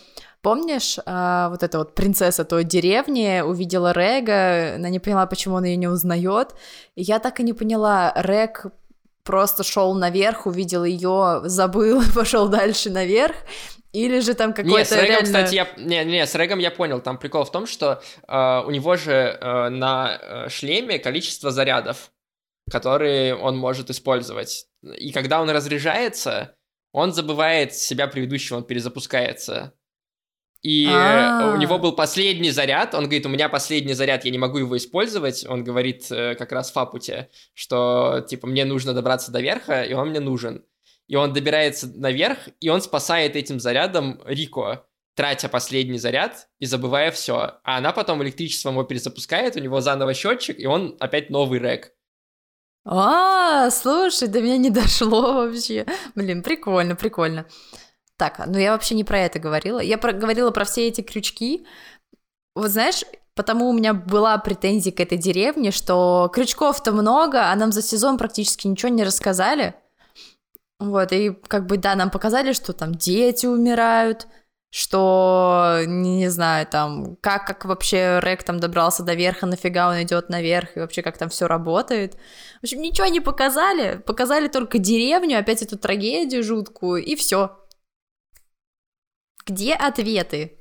Помнишь, 0.43 0.97
а, 1.05 1.51
вот 1.51 1.63
эта 1.63 1.77
вот 1.77 1.95
принцесса 1.95 2.47
той 2.47 2.65
деревни 2.65 3.43
увидела 3.43 3.93
Рега, 3.93 4.77
она 4.77 4.89
не 4.89 4.99
поняла, 4.99 5.27
почему 5.27 5.57
он 5.57 5.65
ее 5.65 5.77
не 5.77 5.87
узнает. 5.87 6.55
И 6.95 7.03
я 7.03 7.19
так 7.19 7.41
и 7.41 7.43
не 7.43 7.53
поняла, 7.53 8.15
Рег 8.17 8.65
просто 9.23 9.65
шел 9.65 9.93
наверх, 9.95 10.47
увидел 10.47 10.85
ее, 10.85 11.43
забыл, 11.45 12.03
пошел 12.15 12.49
дальше 12.49 12.89
наверх. 12.89 13.37
Или 13.93 14.21
же 14.21 14.33
там 14.33 14.55
какой-то 14.55 14.79
Не, 14.79 14.85
с 14.85 14.93
Регом, 14.93 15.07
реально... 15.09 15.25
кстати, 15.25 15.55
я... 15.57 15.69
Не, 15.77 16.05
не, 16.05 16.27
с 16.27 16.35
Регом 16.35 16.59
я 16.59 16.71
понял. 16.71 17.01
Там 17.01 17.19
прикол 17.19 17.45
в 17.45 17.51
том, 17.51 17.67
что 17.67 18.01
э, 18.27 18.63
у 18.65 18.71
него 18.71 18.97
же 18.97 19.13
э, 19.13 19.69
на 19.69 20.49
шлеме 20.49 20.99
количество 20.99 21.51
зарядов, 21.51 22.13
которые 22.71 23.37
он 23.37 23.59
может 23.59 23.91
использовать. 23.91 24.70
И 24.83 25.13
когда 25.13 25.41
он 25.41 25.51
разряжается, 25.51 26.57
он 26.93 27.13
забывает 27.13 27.75
себя 27.75 28.07
предыдущего, 28.07 28.59
он 28.59 28.65
перезапускается. 28.65 29.75
И 30.63 30.87
А-а-а. 30.87 31.55
у 31.55 31.57
него 31.57 31.79
был 31.79 31.93
последний 31.93 32.51
заряд, 32.51 32.95
он 32.95 33.05
говорит, 33.05 33.25
у 33.25 33.31
меня 33.31 33.49
последний 33.49 33.95
заряд, 33.95 34.27
я 34.27 34.31
не 34.31 34.39
могу 34.39 34.59
его 34.59 34.77
использовать, 34.77 35.47
он 35.47 35.65
говорит 35.65 36.11
э, 36.11 36.35
как 36.35 36.53
раз 36.53 36.71
Фапуте, 36.71 37.31
что, 37.55 38.25
типа, 38.29 38.47
мне 38.47 38.67
нужно 38.67 38.93
добраться 38.93 39.33
до 39.33 39.41
верха, 39.41 39.83
и 39.85 39.95
он 39.95 40.11
мне 40.11 40.21
нужен. 40.21 40.65
И 41.07 41.17
он 41.17 41.33
добирается 41.33 41.89
наверх, 41.99 42.39
и 42.61 42.69
он 42.69 42.83
спасает 42.83 43.37
этим 43.37 43.59
зарядом 43.59 44.21
Рико, 44.27 44.87
тратя 45.17 45.49
последний 45.49 45.99
заряд 45.99 46.49
и 46.59 46.67
забывая 46.67 47.11
все. 47.11 47.59
А 47.65 47.79
она 47.79 47.93
потом 47.93 48.23
электричеством 48.23 48.75
его 48.75 48.85
перезапускает, 48.85 49.57
у 49.57 49.61
него 49.61 49.81
заново 49.81 50.13
счетчик, 50.13 50.59
и 50.59 50.67
он 50.67 50.97
опять 51.01 51.31
новый 51.31 51.59
рэк. 51.59 51.93
А, 52.85 53.71
слушай, 53.71 54.29
до 54.29 54.41
меня 54.41 54.57
не 54.57 54.71
дошло 54.71 55.35
вообще. 55.35 55.87
Блин, 56.15 56.43
прикольно, 56.43 56.97
прикольно. 56.97 57.47
Так, 58.17 58.41
ну 58.47 58.59
я 58.59 58.73
вообще 58.73 58.95
не 58.95 59.05
про 59.05 59.21
это 59.21 59.39
говорила. 59.39 59.81
Я 59.81 59.99
про, 59.99 60.13
говорила 60.13 60.51
про 60.51 60.65
все 60.65 60.89
эти 60.89 61.01
крючки. 61.01 61.67
Вот 62.55 62.71
знаешь, 62.71 63.03
потому 63.35 63.69
у 63.69 63.73
меня 63.73 63.95
была 63.95 64.37
претензия 64.39 64.93
к 64.93 65.01
этой 65.01 65.19
деревне, 65.19 65.71
что 65.71 66.31
крючков-то 66.33 66.93
много, 66.93 67.51
а 67.51 67.57
нам 67.57 67.73
за 67.73 67.83
сезон 67.83 68.19
практически 68.19 68.67
ничего 68.67 68.91
не 68.91 69.05
рассказали. 69.05 69.75
Вот, 70.79 71.13
и 71.13 71.31
как 71.31 71.67
бы, 71.67 71.77
да, 71.77 71.95
нам 71.95 72.11
показали, 72.11 72.53
что 72.53 72.73
там 72.73 72.95
дети 72.95 73.47
умирают, 73.47 74.27
что, 74.71 75.81
не, 75.85 76.19
не 76.19 76.29
знаю, 76.29 76.67
там, 76.67 77.17
как, 77.17 77.45
как 77.47 77.65
вообще 77.65 78.21
Рек 78.23 78.45
там 78.45 78.61
добрался 78.61 79.03
до 79.03 79.15
верха, 79.15 79.47
нафига 79.47 79.91
он 79.91 80.03
идет 80.03 80.29
наверх, 80.29 80.77
и 80.77 80.81
вообще 80.81 81.03
как 81.03 81.19
там 81.19 81.29
все 81.29 81.49
работает. 81.49 82.15
В 82.61 82.65
общем, 82.65 82.81
ничего 82.81 83.09
не 83.09 83.21
показали, 83.21 83.99
показали 83.99 84.47
только 84.47 84.79
деревню, 84.79 85.39
опять 85.39 85.63
эту 85.63 85.77
трагедию 85.77 86.45
жуткую, 86.45 87.05
и 87.05 87.17
все. 87.17 87.59
Где 89.45 89.75
ответы? 89.75 90.57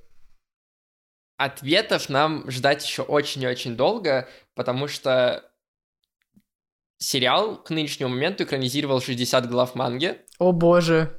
Ответов 1.37 2.09
нам 2.09 2.49
ждать 2.49 2.83
еще 2.83 3.03
очень-очень 3.03 3.75
долго, 3.75 4.27
потому 4.55 4.87
что 4.87 5.45
сериал 6.97 7.61
к 7.61 7.69
нынешнему 7.69 8.09
моменту 8.09 8.43
экранизировал 8.43 9.01
60 9.01 9.47
глав 9.47 9.75
манги. 9.75 10.19
О 10.39 10.51
боже. 10.51 11.18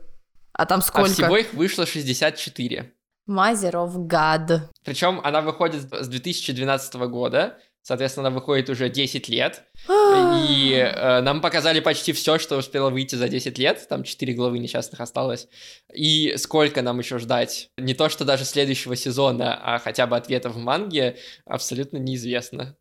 А 0.61 0.67
там 0.67 0.83
сколько? 0.83 1.11
А 1.11 1.15
всего 1.15 1.39
их 1.39 1.55
вышло 1.55 1.87
64. 1.87 2.93
Mother 3.27 3.73
of 3.73 3.95
God. 4.07 4.69
Причем 4.85 5.19
она 5.25 5.41
выходит 5.41 5.91
с 5.91 6.07
2012 6.07 6.95
года, 7.09 7.57
соответственно, 7.81 8.29
она 8.29 8.37
выходит 8.37 8.69
уже 8.69 8.91
10 8.91 9.31
лет. 9.31 9.63
И 9.89 10.75
э, 10.75 11.23
нам 11.23 11.41
показали 11.41 11.81
почти 11.81 12.13
все, 12.13 12.39
что 12.39 12.59
успело 12.59 12.91
выйти 12.91 13.15
за 13.15 13.31
10 13.31 13.57
лет. 13.57 13.89
Там 13.89 14.05
4 14.05 14.35
главы 14.35 14.59
несчастных 14.59 15.01
осталось. 15.01 15.49
И 15.95 16.35
сколько 16.37 16.83
нам 16.83 16.99
еще 16.99 17.19
ждать? 17.19 17.71
Не 17.79 17.95
то, 17.95 18.11
что 18.11 18.27
даже 18.27 18.45
следующего 18.45 18.97
сезона, 18.97 19.59
а 19.63 19.79
хотя 19.79 20.07
бы 20.07 20.15
ответов 20.15 20.57
в 20.57 20.59
манге, 20.59 21.17
абсолютно 21.47 21.97
неизвестно. 21.97 22.77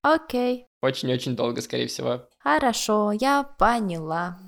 Окей. 0.00 0.66
Очень-очень 0.80 1.36
долго, 1.36 1.60
скорее 1.60 1.88
всего. 1.88 2.26
Хорошо, 2.38 3.12
я 3.12 3.42
поняла. 3.42 4.38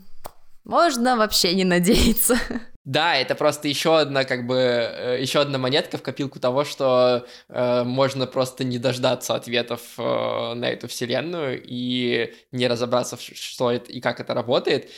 Можно 0.64 1.16
вообще 1.16 1.54
не 1.54 1.64
надеяться. 1.64 2.36
Да, 2.84 3.16
это 3.16 3.34
просто 3.34 3.66
еще 3.66 3.98
одна, 3.98 4.24
как 4.24 4.46
бы, 4.46 4.56
э, 4.56 5.18
еще 5.20 5.40
одна 5.40 5.56
монетка 5.56 5.96
в 5.96 6.02
копилку 6.02 6.38
того, 6.38 6.64
что 6.64 7.26
э, 7.48 7.82
можно 7.82 8.26
просто 8.26 8.62
не 8.62 8.78
дождаться 8.78 9.34
ответов 9.34 9.80
э, 9.96 10.02
на 10.54 10.68
эту 10.68 10.86
вселенную 10.86 11.62
и 11.64 12.34
не 12.52 12.68
разобраться, 12.68 13.16
что 13.18 13.70
это 13.70 13.90
и 13.90 14.00
как 14.00 14.20
это 14.20 14.34
работает. 14.34 14.90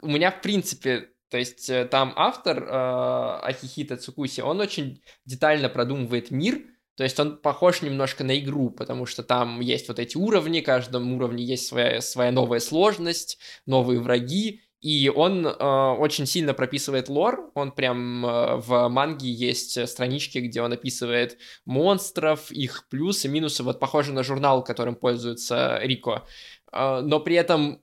У 0.00 0.08
меня, 0.08 0.30
в 0.30 0.40
принципе, 0.40 1.10
то 1.28 1.36
есть 1.36 1.68
э, 1.68 1.84
там 1.84 2.14
автор 2.16 2.62
э, 2.62 3.38
Акихита 3.42 3.98
Цукуси, 3.98 4.40
он 4.40 4.60
очень 4.60 5.02
детально 5.26 5.68
продумывает 5.68 6.30
мир, 6.30 6.62
то 6.98 7.04
есть 7.04 7.20
он 7.20 7.36
похож 7.36 7.80
немножко 7.80 8.24
на 8.24 8.36
игру, 8.40 8.70
потому 8.70 9.06
что 9.06 9.22
там 9.22 9.60
есть 9.60 9.86
вот 9.86 10.00
эти 10.00 10.16
уровни, 10.16 10.60
в 10.60 10.64
каждом 10.64 11.12
уровне 11.12 11.44
есть 11.44 11.68
своя, 11.68 12.00
своя 12.00 12.32
новая 12.32 12.58
сложность, 12.58 13.38
новые 13.66 14.00
враги, 14.00 14.62
и 14.80 15.08
он 15.08 15.46
э, 15.46 15.50
очень 15.52 16.26
сильно 16.26 16.54
прописывает 16.54 17.08
лор. 17.08 17.52
Он 17.54 17.70
прям 17.70 18.26
э, 18.26 18.56
в 18.56 18.88
манге 18.88 19.30
есть 19.30 19.88
странички, 19.88 20.38
где 20.38 20.60
он 20.60 20.72
описывает 20.72 21.38
монстров, 21.64 22.50
их 22.50 22.88
плюсы, 22.88 23.28
минусы. 23.28 23.62
Вот 23.62 23.78
похоже 23.78 24.12
на 24.12 24.24
журнал, 24.24 24.64
которым 24.64 24.96
пользуется 24.96 25.78
Рико. 25.80 26.26
Э, 26.72 27.00
но 27.00 27.20
при 27.20 27.36
этом, 27.36 27.80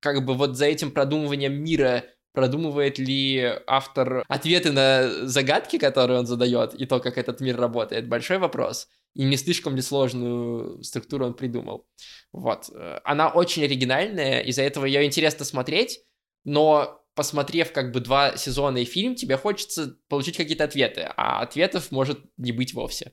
как 0.00 0.24
бы 0.24 0.34
вот 0.34 0.56
за 0.56 0.66
этим 0.66 0.90
продумыванием 0.90 1.54
мира 1.54 2.06
продумывает 2.32 2.98
ли 2.98 3.60
автор 3.66 4.24
ответы 4.28 4.72
на 4.72 5.26
загадки, 5.26 5.78
которые 5.78 6.20
он 6.20 6.26
задает, 6.26 6.74
и 6.74 6.86
то, 6.86 7.00
как 7.00 7.18
этот 7.18 7.40
мир 7.40 7.56
работает, 7.56 8.08
большой 8.08 8.38
вопрос. 8.38 8.88
И 9.14 9.24
не 9.24 9.36
слишком 9.36 9.74
ли 9.74 9.82
сложную 9.82 10.82
структуру 10.84 11.26
он 11.26 11.34
придумал. 11.34 11.86
Вот. 12.32 12.70
Она 13.04 13.28
очень 13.28 13.64
оригинальная, 13.64 14.40
из-за 14.40 14.62
этого 14.62 14.84
ее 14.84 15.04
интересно 15.04 15.44
смотреть, 15.44 16.00
но 16.44 17.02
посмотрев 17.14 17.72
как 17.72 17.90
бы 17.90 17.98
два 17.98 18.36
сезона 18.36 18.78
и 18.78 18.84
фильм, 18.84 19.16
тебе 19.16 19.36
хочется 19.36 19.96
получить 20.08 20.36
какие-то 20.36 20.64
ответы, 20.64 21.10
а 21.16 21.40
ответов 21.40 21.90
может 21.90 22.20
не 22.36 22.52
быть 22.52 22.74
вовсе. 22.74 23.12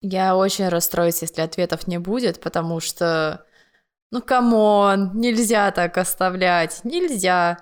Я 0.00 0.36
очень 0.36 0.68
расстроюсь, 0.68 1.22
если 1.22 1.40
ответов 1.40 1.86
не 1.86 1.98
будет, 1.98 2.40
потому 2.40 2.80
что, 2.80 3.46
ну, 4.10 4.20
come 4.20 4.73
on, 4.73 5.12
нельзя 5.14 5.70
так 5.70 5.96
оставлять, 5.96 6.80
нельзя. 6.84 7.58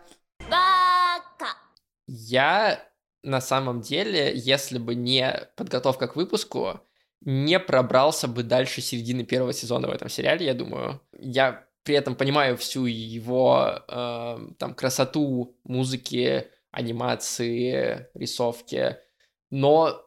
Я 2.14 2.86
на 3.22 3.40
самом 3.40 3.80
деле, 3.80 4.32
если 4.34 4.76
бы 4.76 4.94
не 4.94 5.48
подготовка 5.56 6.08
к 6.08 6.16
выпуску, 6.16 6.80
не 7.22 7.58
пробрался 7.58 8.28
бы 8.28 8.42
дальше 8.42 8.82
середины 8.82 9.24
первого 9.24 9.54
сезона 9.54 9.88
в 9.88 9.92
этом 9.92 10.10
сериале, 10.10 10.44
я 10.44 10.52
думаю. 10.52 11.00
Я 11.18 11.66
при 11.84 11.94
этом 11.94 12.14
понимаю 12.14 12.58
всю 12.58 12.84
его 12.84 13.82
э, 13.88 14.38
там 14.58 14.74
красоту 14.74 15.56
музыки, 15.64 16.48
анимации, 16.70 18.08
рисовки, 18.12 18.98
но 19.50 20.06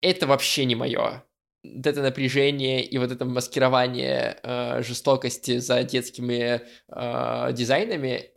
это 0.00 0.26
вообще 0.26 0.64
не 0.64 0.76
мое. 0.76 1.24
Вот 1.62 1.86
это 1.86 2.00
напряжение 2.00 2.82
и 2.82 2.96
вот 2.96 3.12
это 3.12 3.26
маскирование 3.26 4.38
э, 4.42 4.82
жестокости 4.82 5.58
за 5.58 5.82
детскими 5.82 6.62
э, 6.88 7.52
дизайнами 7.52 8.30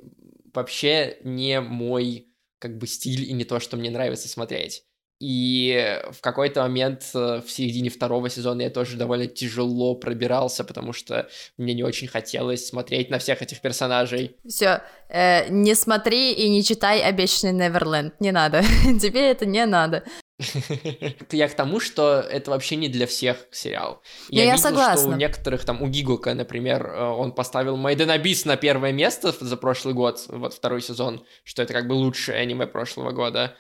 вообще 0.54 1.20
не 1.24 1.62
мой 1.62 2.29
как 2.60 2.78
бы 2.78 2.88
стиль 2.88 3.24
и 3.24 3.34
не 3.34 3.46
то, 3.46 3.60
что 3.60 3.78
мне 3.78 3.90
нравится 3.90 4.28
смотреть. 4.28 4.84
И 5.20 6.00
в 6.12 6.22
какой-то 6.22 6.62
момент 6.62 7.04
э, 7.14 7.42
в 7.46 7.52
середине 7.52 7.90
второго 7.90 8.30
сезона 8.30 8.62
я 8.62 8.70
тоже 8.70 8.96
довольно 8.96 9.28
тяжело 9.28 9.96
пробирался, 9.96 10.64
потому 10.64 10.94
что 10.94 11.28
мне 11.58 11.74
не 11.74 11.84
очень 11.84 12.08
хотелось 12.08 12.66
смотреть 12.66 13.10
на 13.10 13.20
всех 13.20 13.42
этих 13.42 13.60
персонажей. 13.60 14.38
Все, 14.48 14.82
э, 15.10 15.50
не 15.50 15.76
смотри 15.76 16.32
и 16.32 16.48
не 16.50 16.64
читай 16.64 17.02
обещанный 17.02 17.52
Неверленд, 17.52 18.22
не 18.22 18.32
надо, 18.32 18.62
тебе 19.02 19.30
это 19.30 19.46
не 19.46 19.66
надо. 19.66 20.06
Я 21.32 21.50
к 21.50 21.54
тому, 21.54 21.80
что 21.80 22.20
это 22.20 22.52
вообще 22.52 22.76
не 22.76 22.88
для 22.88 23.08
всех 23.08 23.48
сериал. 23.52 24.02
Я, 24.30 24.46
я 24.46 24.52
видел, 24.54 24.64
согласна. 24.64 25.02
что 25.02 25.10
у 25.10 25.16
некоторых, 25.16 25.66
там, 25.66 25.82
у 25.82 25.88
Гигука, 25.88 26.34
например, 26.34 26.86
э, 26.86 27.04
он 27.10 27.34
поставил 27.34 27.76
Майден 27.76 28.10
Абис 28.10 28.46
на 28.46 28.56
первое 28.56 28.92
место 28.92 29.34
за 29.40 29.58
прошлый 29.58 29.94
год, 29.94 30.24
вот 30.30 30.54
второй 30.54 30.82
сезон, 30.82 31.26
что 31.44 31.62
это 31.62 31.74
как 31.74 31.88
бы 31.88 31.94
лучшее 31.94 32.40
аниме 32.40 32.68
прошлого 32.68 33.12
года. 33.12 33.56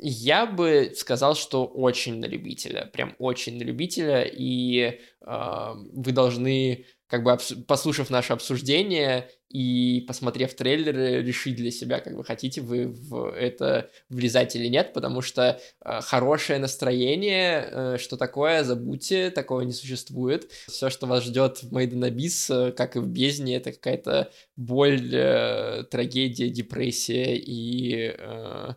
Я 0.00 0.46
бы 0.46 0.92
сказал, 0.96 1.34
что 1.34 1.66
очень 1.66 2.18
на 2.18 2.26
любителя, 2.26 2.90
прям 2.92 3.14
очень 3.18 3.58
на 3.58 3.62
любителя, 3.62 4.22
и 4.22 4.98
э, 5.20 5.72
вы 5.92 6.12
должны, 6.12 6.86
как 7.10 7.24
бы 7.24 7.36
послушав 7.66 8.08
наше 8.08 8.32
обсуждение 8.32 9.28
и 9.48 10.04
посмотрев 10.06 10.54
трейлеры, 10.54 11.22
решить 11.22 11.56
для 11.56 11.72
себя, 11.72 11.98
как 11.98 12.16
бы 12.16 12.22
хотите 12.22 12.60
вы 12.60 12.86
в 12.86 13.32
это 13.32 13.90
влезать 14.08 14.54
или 14.54 14.68
нет, 14.68 14.92
потому 14.92 15.20
что 15.20 15.60
э, 15.84 16.00
хорошее 16.02 16.60
настроение, 16.60 17.68
э, 17.68 17.96
что 17.98 18.16
такое, 18.16 18.62
забудьте, 18.62 19.30
такого 19.30 19.62
не 19.62 19.72
существует. 19.72 20.48
Все, 20.68 20.88
что 20.88 21.06
вас 21.06 21.24
ждет 21.24 21.64
в 21.64 21.76
Made 21.76 21.94
in 21.94 22.08
Abyss, 22.08 22.68
э, 22.68 22.72
как 22.72 22.94
и 22.94 23.00
в 23.00 23.08
Бездне, 23.08 23.56
это 23.56 23.72
какая-то 23.72 24.30
боль, 24.56 25.10
э, 25.12 25.84
трагедия, 25.90 26.48
депрессия 26.48 27.36
и... 27.36 28.14
Э, 28.16 28.74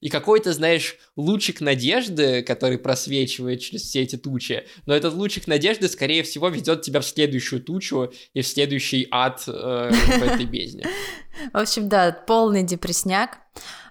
и 0.00 0.08
какой-то, 0.08 0.52
знаешь, 0.52 0.96
лучик 1.16 1.60
надежды, 1.60 2.42
который 2.42 2.78
просвечивает 2.78 3.60
через 3.60 3.82
все 3.82 4.02
эти 4.02 4.16
тучи, 4.16 4.66
но 4.86 4.94
этот 4.94 5.14
лучик 5.14 5.46
надежды, 5.46 5.88
скорее 5.88 6.22
всего, 6.22 6.48
ведет 6.48 6.82
тебя 6.82 7.00
в 7.00 7.06
следующую 7.06 7.62
тучу 7.62 8.12
и 8.32 8.40
в 8.40 8.46
следующий 8.46 9.06
ад 9.10 9.44
э, 9.46 9.50
в 9.50 10.22
этой 10.22 10.46
бездне. 10.46 10.86
В 11.52 11.58
общем, 11.58 11.88
да, 11.88 12.12
полный 12.12 12.62
депресняк. 12.62 13.38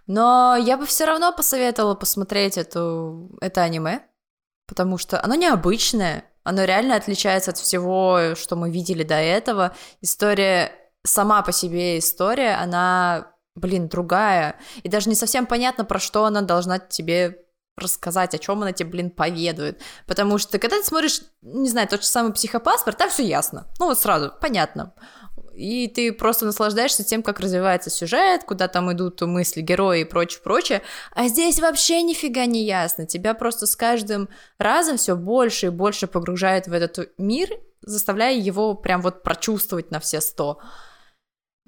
Но 0.08 0.56
я 0.56 0.78
бы 0.78 0.88
все 0.88 1.06
равно 1.06 1.32
посоветовала 1.32 1.94
посмотреть 1.94 2.58
эту, 2.58 3.38
это 3.42 3.62
аниме, 3.62 4.02
потому 4.68 4.98
что 4.98 5.24
оно 5.24 5.36
необычное, 5.36 6.26
оно 6.44 6.64
реально 6.64 6.96
отличается 6.96 7.52
от 7.52 7.58
всего, 7.58 8.34
что 8.36 8.56
мы 8.56 8.72
видели 8.72 9.04
до 9.04 9.16
этого. 9.16 9.76
История 10.02 10.72
сама 11.04 11.44
по 11.44 11.52
себе 11.52 12.00
история, 12.00 12.56
она 12.56 13.34
блин, 13.56 13.88
другая. 13.88 14.56
И 14.84 14.90
даже 14.90 15.10
не 15.10 15.16
совсем 15.16 15.46
понятно, 15.46 15.86
про 15.86 16.00
что 16.00 16.26
она 16.26 16.42
должна 16.42 16.80
тебе 16.80 17.46
рассказать, 17.78 18.36
о 18.36 18.38
чем 18.38 18.62
она 18.62 18.74
тебе, 18.74 18.90
блин, 18.90 19.10
поведает. 19.10 19.82
Потому 20.06 20.38
что 20.38 20.60
когда 20.60 20.78
ты 20.78 20.84
смотришь, 20.84 21.22
не 21.42 21.70
знаю, 21.70 21.88
тот 21.88 22.02
же 22.02 22.08
самый 22.08 22.34
психопаспорт, 22.34 22.98
там 22.98 23.10
все 23.10 23.24
ясно. 23.24 23.68
Ну 23.80 23.86
вот 23.86 24.00
сразу, 24.00 24.34
понятно. 24.42 24.94
И 25.54 25.88
ты 25.88 26.14
просто 26.14 26.46
наслаждаешься 26.46 27.04
тем, 27.04 27.22
как 27.22 27.42
развивается 27.42 27.90
сюжет, 27.90 28.46
куда 28.46 28.70
там 28.70 28.92
идут 28.94 29.22
мысли 29.22 29.60
герои 29.60 30.02
и 30.02 30.06
прочее, 30.06 30.40
прочее. 30.42 30.82
А 31.14 31.28
здесь 31.28 31.60
вообще 31.60 32.02
нифига 32.02 32.46
не 32.46 32.64
ясно. 32.66 33.06
Тебя 33.06 33.34
просто 33.34 33.66
с 33.66 33.76
каждым 33.76 34.30
разом 34.58 34.96
все 34.98 35.18
больше 35.18 35.68
и 35.68 35.70
больше 35.70 36.08
погружает 36.08 36.68
в 36.68 36.74
этот 36.74 37.12
мир, 37.18 37.50
заставляя 37.82 38.36
его 38.36 38.74
прям 38.74 39.02
вот 39.02 39.22
прочувствовать 39.22 39.92
на 39.92 40.00
все 40.00 40.22
сто. 40.22 40.62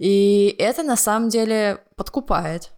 И 0.01 0.55
это 0.57 0.81
на 0.81 0.95
самом 0.95 1.29
деле 1.29 1.83
подкупает. 1.95 2.71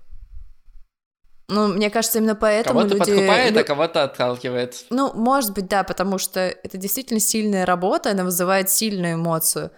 Ну, 1.48 1.70
мне 1.70 1.90
кажется, 1.90 2.18
именно 2.18 2.36
поэтому 2.36 2.82
кого-то 2.82 2.96
люди... 2.98 3.12
подкупает, 3.12 3.58
а 3.58 3.64
кого-то 3.64 4.04
отталкивает. 4.04 4.86
Ну, 4.90 5.14
может 5.14 5.54
быть, 5.54 5.70
да, 5.70 5.86
потому 5.86 6.18
что 6.18 6.42
это 6.42 6.78
действительно 6.78 7.22
сильная 7.22 7.66
работа, 7.66 8.12
она 8.12 8.26
вызывает 8.26 8.70
сильную 8.70 9.14
эмоцию. 9.14 9.72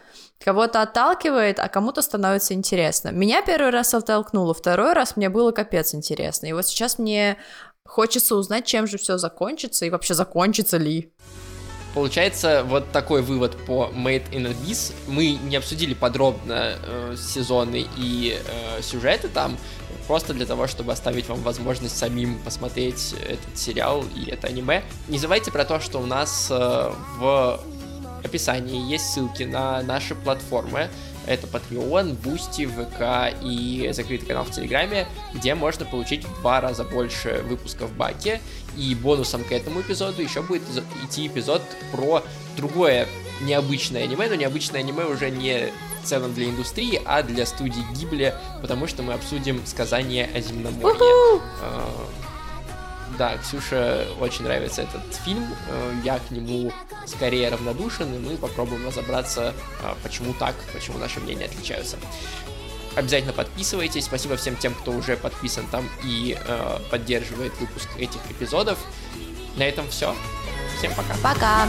Кого-то 0.43 0.81
отталкивает, 0.81 1.59
а 1.59 1.69
кому-то 1.69 2.01
становится 2.01 2.55
интересно. 2.55 3.09
Меня 3.09 3.43
первый 3.43 3.69
раз 3.69 3.93
оттолкнуло, 3.93 4.55
второй 4.55 4.93
раз 4.93 5.15
мне 5.15 5.29
было 5.29 5.51
капец 5.51 5.93
интересно. 5.93 6.47
И 6.47 6.53
вот 6.53 6.65
сейчас 6.65 6.97
мне 6.97 7.37
хочется 7.85 8.35
узнать, 8.35 8.65
чем 8.65 8.87
же 8.87 8.97
все 8.97 9.19
закончится 9.19 9.85
и 9.85 9.91
вообще 9.91 10.15
закончится 10.15 10.77
ли. 10.77 11.13
Получается, 11.95 12.65
вот 12.67 12.91
такой 12.91 13.21
вывод 13.21 13.55
по 13.65 13.89
Made 13.95 14.29
in 14.31 14.51
Abyss. 14.51 14.93
Мы 15.07 15.39
не 15.41 15.55
обсудили 15.55 15.93
подробно 15.93 16.73
э, 16.83 17.15
сезоны 17.17 17.87
и 17.95 18.37
э, 18.37 18.81
сюжеты 18.81 19.29
там, 19.29 19.57
просто 20.05 20.33
для 20.33 20.45
того, 20.45 20.67
чтобы 20.67 20.91
оставить 20.91 21.29
вам 21.29 21.41
возможность 21.41 21.97
самим 21.97 22.37
посмотреть 22.39 23.15
этот 23.23 23.57
сериал 23.57 24.03
и 24.13 24.29
это 24.29 24.47
аниме. 24.47 24.83
Не 25.07 25.17
забывайте 25.19 25.51
про 25.51 25.63
то, 25.63 25.79
что 25.79 25.99
у 25.99 26.05
нас 26.05 26.49
э, 26.51 26.91
в 27.17 27.61
описании 28.25 28.91
есть 28.91 29.13
ссылки 29.13 29.43
на 29.43 29.81
наши 29.81 30.15
платформы, 30.15 30.89
это 31.27 31.47
Patreon, 31.47 32.17
Boosty, 32.21 32.67
ВК 32.67 33.37
и 33.43 33.89
закрытый 33.91 34.27
канал 34.27 34.43
в 34.45 34.51
Телеграме, 34.51 35.07
где 35.33 35.55
можно 35.55 35.85
получить 35.85 36.25
в 36.25 36.39
два 36.41 36.61
раза 36.61 36.83
больше 36.83 37.43
выпусков 37.47 37.91
Баки. 37.93 38.39
И 38.77 38.93
бонусом 38.95 39.43
к 39.43 39.51
этому 39.51 39.81
эпизоду 39.81 40.21
еще 40.21 40.41
будет 40.41 40.63
идти 41.03 41.27
эпизод 41.27 41.61
про 41.91 42.23
другое 42.57 43.07
необычное 43.41 44.03
аниме, 44.03 44.27
но 44.27 44.35
необычное 44.35 44.81
аниме 44.81 45.05
уже 45.05 45.29
не 45.29 45.71
в 46.03 46.07
целом 46.07 46.33
для 46.33 46.49
индустрии, 46.49 47.01
а 47.05 47.23
для 47.23 47.45
студии 47.45 47.83
Гибли, 47.95 48.33
потому 48.61 48.87
что 48.87 49.01
мы 49.01 49.13
обсудим 49.13 49.65
сказание 49.65 50.29
о 50.33 50.39
земноморье. 50.39 51.41
А, 51.61 51.89
да, 53.17 53.37
Ксюше 53.37 54.07
очень 54.19 54.43
нравится 54.43 54.81
этот 54.81 55.03
фильм, 55.23 55.47
э, 55.69 55.93
я 56.03 56.19
к 56.19 56.31
нему 56.31 56.71
скорее 57.05 57.49
равнодушен, 57.49 58.13
и 58.13 58.17
мы 58.19 58.37
попробуем 58.37 58.85
разобраться, 58.85 59.53
а, 59.83 59.95
почему 60.03 60.33
так, 60.33 60.55
почему 60.73 60.97
наши 60.97 61.19
мнения 61.19 61.45
отличаются. 61.45 61.97
Обязательно 62.95 63.33
подписывайтесь. 63.33 64.05
Спасибо 64.05 64.37
всем 64.37 64.55
тем, 64.55 64.73
кто 64.73 64.91
уже 64.91 65.17
подписан 65.17 65.67
там 65.67 65.87
и 66.03 66.37
э, 66.39 66.79
поддерживает 66.89 67.53
выпуск 67.59 67.89
этих 67.97 68.19
эпизодов. 68.29 68.79
На 69.57 69.63
этом 69.63 69.87
все. 69.89 70.15
Всем 70.77 70.93
пока. 70.93 71.13
Пока. 71.21 71.67